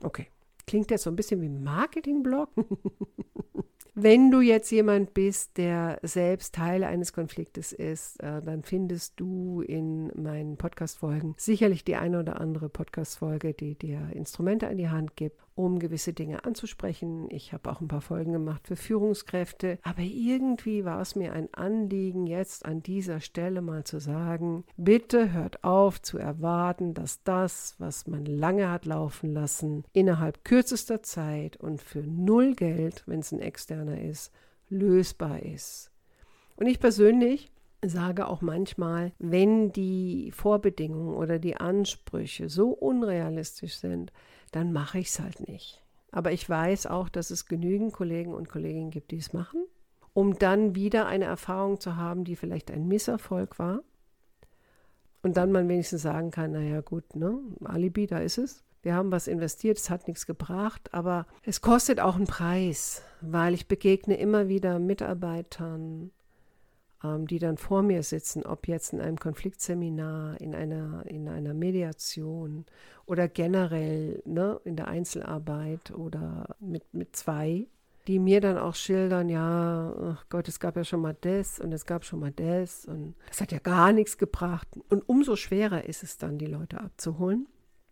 Okay, 0.03 0.27
klingt 0.67 0.91
jetzt 0.91 1.03
so 1.03 1.09
ein 1.09 1.15
bisschen 1.15 1.41
wie 1.41 1.49
Marketingblock. 1.49 2.49
Wenn 3.93 4.31
du 4.31 4.39
jetzt 4.39 4.71
jemand 4.71 5.13
bist, 5.13 5.57
der 5.57 5.99
selbst 6.01 6.55
Teil 6.55 6.85
eines 6.85 7.11
Konfliktes 7.11 7.73
ist, 7.73 8.23
äh, 8.23 8.41
dann 8.41 8.63
findest 8.63 9.19
du 9.19 9.61
in 9.61 10.07
meinen 10.15 10.55
Podcast-Folgen 10.55 11.35
sicherlich 11.37 11.83
die 11.83 11.97
eine 11.97 12.19
oder 12.19 12.39
andere 12.39 12.69
Podcast-Folge, 12.69 13.53
die 13.53 13.75
dir 13.75 14.09
Instrumente 14.13 14.69
an 14.69 14.77
die 14.77 14.89
Hand 14.89 15.17
gibt, 15.17 15.41
um 15.61 15.79
gewisse 15.79 16.13
Dinge 16.13 16.43
anzusprechen. 16.43 17.27
Ich 17.29 17.53
habe 17.53 17.69
auch 17.71 17.81
ein 17.81 17.87
paar 17.87 18.01
Folgen 18.01 18.33
gemacht 18.33 18.67
für 18.67 18.75
Führungskräfte. 18.75 19.77
Aber 19.83 20.01
irgendwie 20.01 20.85
war 20.85 21.01
es 21.01 21.15
mir 21.15 21.33
ein 21.33 21.53
Anliegen, 21.53 22.25
jetzt 22.25 22.65
an 22.65 22.81
dieser 22.81 23.21
Stelle 23.21 23.61
mal 23.61 23.83
zu 23.83 23.99
sagen, 23.99 24.63
bitte 24.75 25.31
hört 25.31 25.63
auf 25.63 26.01
zu 26.01 26.17
erwarten, 26.17 26.93
dass 26.93 27.23
das, 27.23 27.75
was 27.77 28.07
man 28.07 28.25
lange 28.25 28.69
hat 28.69 28.85
laufen 28.85 29.31
lassen, 29.31 29.83
innerhalb 29.93 30.43
kürzester 30.43 31.03
Zeit 31.03 31.57
und 31.57 31.81
für 31.81 32.01
null 32.01 32.55
Geld, 32.55 33.03
wenn 33.05 33.19
es 33.19 33.31
ein 33.31 33.39
externer 33.39 34.01
ist, 34.01 34.31
lösbar 34.69 35.43
ist. 35.43 35.91
Und 36.55 36.67
ich 36.67 36.79
persönlich 36.79 37.51
sage 37.83 38.27
auch 38.27 38.41
manchmal, 38.41 39.11
wenn 39.19 39.71
die 39.71 40.31
Vorbedingungen 40.31 41.15
oder 41.15 41.39
die 41.39 41.57
Ansprüche 41.57 42.49
so 42.49 42.69
unrealistisch 42.69 43.75
sind, 43.75 44.11
dann 44.51 44.71
mache 44.73 44.99
ich 44.99 45.09
es 45.09 45.19
halt 45.19 45.47
nicht. 45.47 45.81
Aber 46.11 46.31
ich 46.31 46.47
weiß 46.49 46.87
auch, 46.87 47.09
dass 47.09 47.31
es 47.31 47.45
genügend 47.45 47.93
Kollegen 47.93 48.33
und 48.33 48.49
Kolleginnen 48.49 48.91
gibt, 48.91 49.11
die 49.11 49.17
es 49.17 49.33
machen, 49.33 49.65
um 50.13 50.37
dann 50.37 50.75
wieder 50.75 51.07
eine 51.07 51.25
Erfahrung 51.25 51.79
zu 51.79 51.95
haben, 51.95 52.25
die 52.25 52.35
vielleicht 52.35 52.69
ein 52.69 52.87
Misserfolg 52.87 53.59
war. 53.59 53.81
Und 55.23 55.37
dann 55.37 55.51
man 55.51 55.69
wenigstens 55.69 56.01
sagen 56.01 56.31
kann, 56.31 56.51
naja 56.51 56.81
gut, 56.81 57.15
ne, 57.15 57.39
Alibi, 57.63 58.07
da 58.07 58.19
ist 58.19 58.37
es. 58.37 58.63
Wir 58.81 58.95
haben 58.95 59.11
was 59.11 59.27
investiert, 59.27 59.77
es 59.77 59.91
hat 59.91 60.07
nichts 60.07 60.25
gebracht, 60.25 60.91
aber 60.91 61.27
es 61.43 61.61
kostet 61.61 61.99
auch 61.99 62.15
einen 62.15 62.25
Preis, 62.25 63.03
weil 63.21 63.53
ich 63.53 63.67
begegne 63.67 64.15
immer 64.17 64.47
wieder 64.47 64.79
Mitarbeitern, 64.79 66.09
die 67.03 67.39
dann 67.39 67.57
vor 67.57 67.81
mir 67.81 68.03
sitzen, 68.03 68.45
ob 68.45 68.67
jetzt 68.67 68.93
in 68.93 69.01
einem 69.01 69.17
Konfliktseminar, 69.17 70.39
in 70.39 70.53
einer, 70.53 71.03
in 71.07 71.27
einer 71.27 71.53
Mediation 71.53 72.65
oder 73.05 73.27
generell 73.27 74.21
ne, 74.25 74.59
in 74.65 74.75
der 74.75 74.87
Einzelarbeit 74.87 75.91
oder 75.91 76.55
mit, 76.59 76.93
mit 76.93 77.15
zwei, 77.15 77.67
die 78.07 78.19
mir 78.19 78.41
dann 78.41 78.57
auch 78.57 78.75
schildern, 78.75 79.29
ja, 79.29 79.93
ach 79.99 80.25
Gott, 80.29 80.47
es 80.47 80.59
gab 80.59 80.75
ja 80.75 80.83
schon 80.83 81.01
mal 81.01 81.15
das 81.21 81.59
und 81.59 81.71
es 81.71 81.85
gab 81.85 82.03
schon 82.05 82.19
mal 82.19 82.31
das 82.31 82.85
und 82.85 83.15
das 83.27 83.41
hat 83.41 83.51
ja 83.51 83.59
gar 83.59 83.93
nichts 83.93 84.17
gebracht. 84.17 84.67
Und 84.89 85.07
umso 85.07 85.35
schwerer 85.35 85.85
ist 85.85 86.03
es 86.03 86.17
dann, 86.17 86.37
die 86.37 86.47
Leute 86.47 86.79
abzuholen. 86.79 87.47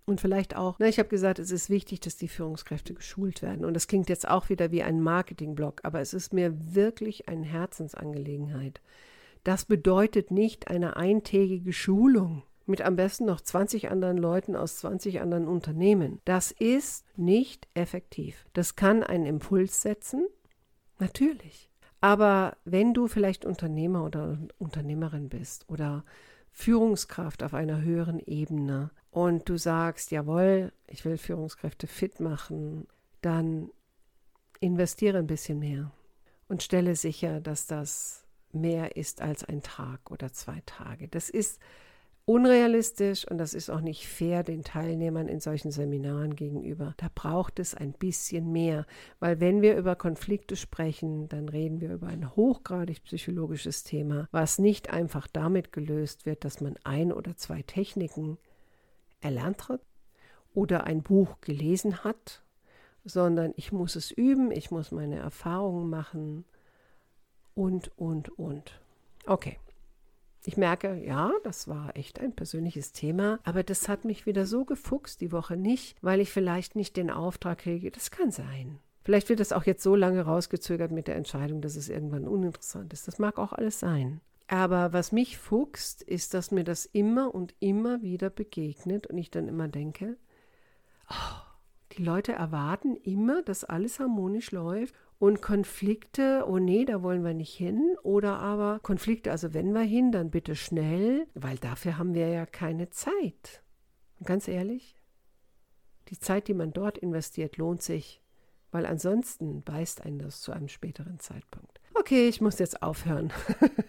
Und 0.09 0.21
vielleicht 0.21 0.55
auch, 0.55 0.77
na, 0.79 0.87
ich 0.87 0.97
habe 0.97 1.07
gesagt, 1.07 1.37
es 1.37 1.51
ist 1.51 1.69
wichtig, 1.69 1.99
dass 1.99 2.17
die 2.17 2.27
Führungskräfte 2.27 2.95
geschult 2.95 3.43
werden. 3.43 3.63
Und 3.63 3.75
das 3.75 3.85
klingt 3.85 4.09
jetzt 4.09 4.27
auch 4.27 4.49
wieder 4.49 4.71
wie 4.71 4.81
ein 4.81 5.01
Marketingblock, 5.01 5.81
aber 5.83 6.01
es 6.01 6.15
ist 6.15 6.33
mir 6.33 6.51
wirklich 6.73 7.29
eine 7.29 7.45
Herzensangelegenheit. 7.45 8.81
Das 9.43 9.65
bedeutet 9.65 10.31
nicht 10.31 10.67
eine 10.67 10.97
eintägige 10.97 11.73
Schulung 11.73 12.41
mit 12.65 12.81
am 12.81 12.95
besten 12.95 13.25
noch 13.25 13.39
20 13.39 13.91
anderen 13.91 14.17
Leuten 14.17 14.55
aus 14.55 14.77
20 14.77 15.21
anderen 15.21 15.47
Unternehmen. 15.47 16.21
Das 16.25 16.49
ist 16.49 17.05
nicht 17.15 17.67
effektiv. 17.75 18.47
Das 18.53 18.75
kann 18.75 19.03
einen 19.03 19.27
Impuls 19.27 19.83
setzen, 19.83 20.25
natürlich. 20.97 21.69
Aber 22.01 22.57
wenn 22.65 22.95
du 22.95 23.07
vielleicht 23.07 23.45
Unternehmer 23.45 24.03
oder 24.03 24.39
Unternehmerin 24.57 25.29
bist 25.29 25.69
oder 25.69 26.03
Führungskraft 26.51 27.43
auf 27.43 27.53
einer 27.53 27.83
höheren 27.83 28.17
Ebene 28.17 28.89
und 29.11 29.49
du 29.49 29.57
sagst, 29.57 30.11
jawohl, 30.11 30.71
ich 30.87 31.05
will 31.05 31.17
Führungskräfte 31.17 31.87
fit 31.87 32.19
machen, 32.19 32.87
dann 33.21 33.71
investiere 34.59 35.17
ein 35.17 35.27
bisschen 35.27 35.59
mehr 35.59 35.91
und 36.47 36.63
stelle 36.63 36.95
sicher, 36.95 37.39
dass 37.41 37.67
das 37.67 38.25
mehr 38.51 38.97
ist 38.97 39.21
als 39.21 39.43
ein 39.43 39.61
Tag 39.61 40.11
oder 40.11 40.31
zwei 40.33 40.61
Tage. 40.65 41.07
Das 41.07 41.29
ist 41.29 41.59
unrealistisch 42.25 43.27
und 43.27 43.39
das 43.39 43.55
ist 43.55 43.71
auch 43.71 43.81
nicht 43.81 44.07
fair 44.07 44.43
den 44.43 44.63
Teilnehmern 44.63 45.27
in 45.27 45.39
solchen 45.39 45.71
Seminaren 45.71 46.35
gegenüber. 46.35 46.93
Da 46.97 47.07
braucht 47.13 47.57
es 47.57 47.73
ein 47.73 47.93
bisschen 47.93 48.51
mehr, 48.51 48.85
weil 49.19 49.39
wenn 49.39 49.63
wir 49.63 49.75
über 49.75 49.95
Konflikte 49.95 50.55
sprechen, 50.55 51.27
dann 51.27 51.49
reden 51.49 51.81
wir 51.81 51.91
über 51.91 52.05
ein 52.05 52.35
hochgradig 52.35 53.03
psychologisches 53.03 53.83
Thema, 53.83 54.27
was 54.31 54.59
nicht 54.59 54.91
einfach 54.91 55.27
damit 55.27 55.71
gelöst 55.71 56.27
wird, 56.27 56.45
dass 56.45 56.61
man 56.61 56.75
ein 56.83 57.11
oder 57.11 57.35
zwei 57.35 57.63
Techniken 57.63 58.37
erlernt 59.21 59.69
hat 59.69 59.81
oder 60.53 60.85
ein 60.85 61.03
Buch 61.03 61.41
gelesen 61.41 62.03
hat, 62.03 62.43
sondern 63.03 63.53
ich 63.55 63.71
muss 63.71 63.95
es 63.95 64.11
üben, 64.11 64.51
ich 64.51 64.71
muss 64.71 64.91
meine 64.91 65.17
Erfahrungen 65.17 65.89
machen 65.89 66.45
und, 67.55 67.91
und, 67.97 68.37
und. 68.37 68.79
Okay. 69.25 69.57
Ich 70.45 70.55
merke, 70.55 70.95
ja, 70.95 71.31
das 71.43 71.67
war 71.67 71.95
echt 71.97 72.19
ein 72.19 72.33
persönliches 72.33 72.93
Thema, 72.93 73.39
aber 73.43 73.61
das 73.61 73.89
hat 73.89 74.05
mich 74.05 74.25
wieder 74.25 74.45
so 74.45 74.63
gefuchst 74.63 75.19
die 75.19 75.33
Woche 75.33 75.57
nicht, 75.57 75.97
weil 76.01 76.21
ich 76.21 76.31
vielleicht 76.31 76.75
nicht 76.75 76.95
den 76.95 77.11
Auftrag 77.11 77.59
kriege. 77.59 77.91
Das 77.91 78.09
kann 78.09 78.31
sein. 78.31 78.79
Vielleicht 79.03 79.27
wird 79.29 79.41
das 79.41 79.51
auch 79.51 79.63
jetzt 79.63 79.83
so 79.83 79.95
lange 79.95 80.21
rausgezögert 80.21 80.91
mit 80.91 81.07
der 81.07 81.15
Entscheidung, 81.15 81.61
dass 81.61 81.75
es 81.75 81.89
irgendwann 81.89 82.27
uninteressant 82.27 82.93
ist. 82.93 83.07
Das 83.07 83.19
mag 83.19 83.37
auch 83.37 83.53
alles 83.53 83.79
sein. 83.79 84.21
Aber 84.51 84.93
was 84.93 85.11
mich 85.11 85.37
fuchst, 85.37 86.01
ist, 86.01 86.33
dass 86.33 86.49
mir 86.49 86.63
das 86.63 86.87
immer 86.87 87.35
und 87.35 87.53
immer 87.59 88.01
wieder 88.01 88.31
begegnet 88.31 89.05
und 89.05 89.19
ich 89.19 89.29
dann 89.29 89.47
immer 89.47 89.67
denke, 89.67 90.17
oh, 91.07 91.41
die 91.91 92.03
Leute 92.03 92.33
erwarten 92.33 92.95
immer, 92.95 93.43
dass 93.43 93.63
alles 93.63 93.99
harmonisch 93.99 94.51
läuft 94.51 94.95
und 95.19 95.43
Konflikte, 95.43 96.45
oh 96.47 96.57
nee, 96.57 96.83
da 96.83 97.03
wollen 97.03 97.23
wir 97.23 97.35
nicht 97.35 97.53
hin. 97.53 97.95
Oder 98.01 98.39
aber 98.39 98.79
Konflikte, 98.81 99.29
also 99.29 99.53
wenn 99.53 99.71
wir 99.71 99.81
hin, 99.81 100.11
dann 100.11 100.31
bitte 100.31 100.55
schnell, 100.55 101.27
weil 101.35 101.57
dafür 101.57 101.99
haben 101.99 102.15
wir 102.15 102.29
ja 102.29 102.47
keine 102.47 102.89
Zeit. 102.89 103.61
Und 104.17 104.25
ganz 104.25 104.47
ehrlich, 104.47 104.99
die 106.07 106.17
Zeit, 106.17 106.47
die 106.47 106.55
man 106.55 106.73
dort 106.73 106.97
investiert, 106.97 107.57
lohnt 107.57 107.83
sich, 107.83 108.19
weil 108.71 108.87
ansonsten 108.87 109.61
beißt 109.61 110.01
einen 110.01 110.17
das 110.17 110.41
zu 110.41 110.51
einem 110.53 110.69
späteren 110.69 111.19
Zeitpunkt. 111.19 111.78
Okay, 111.99 112.29
ich 112.29 112.39
muss 112.39 112.59
jetzt 112.59 112.81
aufhören. 112.81 113.33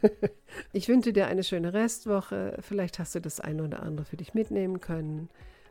ich 0.72 0.88
wünsche 0.88 1.12
dir 1.12 1.28
eine 1.28 1.44
schöne 1.44 1.72
Restwoche. 1.72 2.56
Vielleicht 2.60 2.98
hast 2.98 3.14
du 3.14 3.20
das 3.20 3.38
eine 3.38 3.62
oder 3.62 3.84
andere 3.84 4.04
für 4.04 4.16
dich 4.16 4.34
mitnehmen 4.34 4.80
können. 4.80 5.28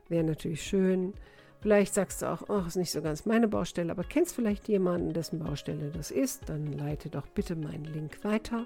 Wäre 0.08 0.24
natürlich 0.24 0.64
schön. 0.64 1.14
Vielleicht 1.60 1.94
sagst 1.94 2.22
du 2.22 2.28
auch, 2.28 2.44
oh, 2.48 2.62
ist 2.66 2.78
nicht 2.78 2.92
so 2.92 3.02
ganz 3.02 3.26
meine 3.26 3.50
Baustelle, 3.50 3.92
aber 3.92 4.06
kennst 4.06 4.36
vielleicht 4.36 4.70
jemanden, 4.70 5.12
dessen 5.12 5.40
Baustelle 5.40 5.92
das 5.92 6.12
ist, 6.12 6.48
dann 6.48 6.72
leite 6.72 7.10
doch 7.10 7.28
bitte 7.28 7.58
meinen 7.58 7.84
Link 7.84 8.24
weiter 8.24 8.66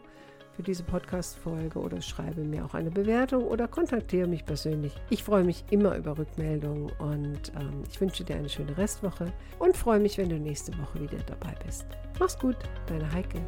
für 0.55 0.63
diese 0.63 0.83
Podcast-Folge 0.83 1.79
oder 1.79 2.01
schreibe 2.01 2.43
mir 2.43 2.65
auch 2.65 2.73
eine 2.73 2.91
Bewertung 2.91 3.43
oder 3.45 3.67
kontaktiere 3.67 4.27
mich 4.27 4.45
persönlich. 4.45 4.93
Ich 5.09 5.23
freue 5.23 5.43
mich 5.43 5.63
immer 5.71 5.95
über 5.97 6.17
Rückmeldungen 6.17 6.91
und 6.99 7.51
ähm, 7.59 7.83
ich 7.89 7.99
wünsche 7.99 8.23
dir 8.23 8.35
eine 8.35 8.49
schöne 8.49 8.77
Restwoche 8.77 9.31
und 9.59 9.75
freue 9.75 9.99
mich, 9.99 10.17
wenn 10.17 10.29
du 10.29 10.37
nächste 10.37 10.77
Woche 10.77 11.01
wieder 11.01 11.19
dabei 11.25 11.55
bist. 11.65 11.85
Mach's 12.19 12.37
gut, 12.37 12.57
deine 12.87 13.11
Heike. 13.11 13.39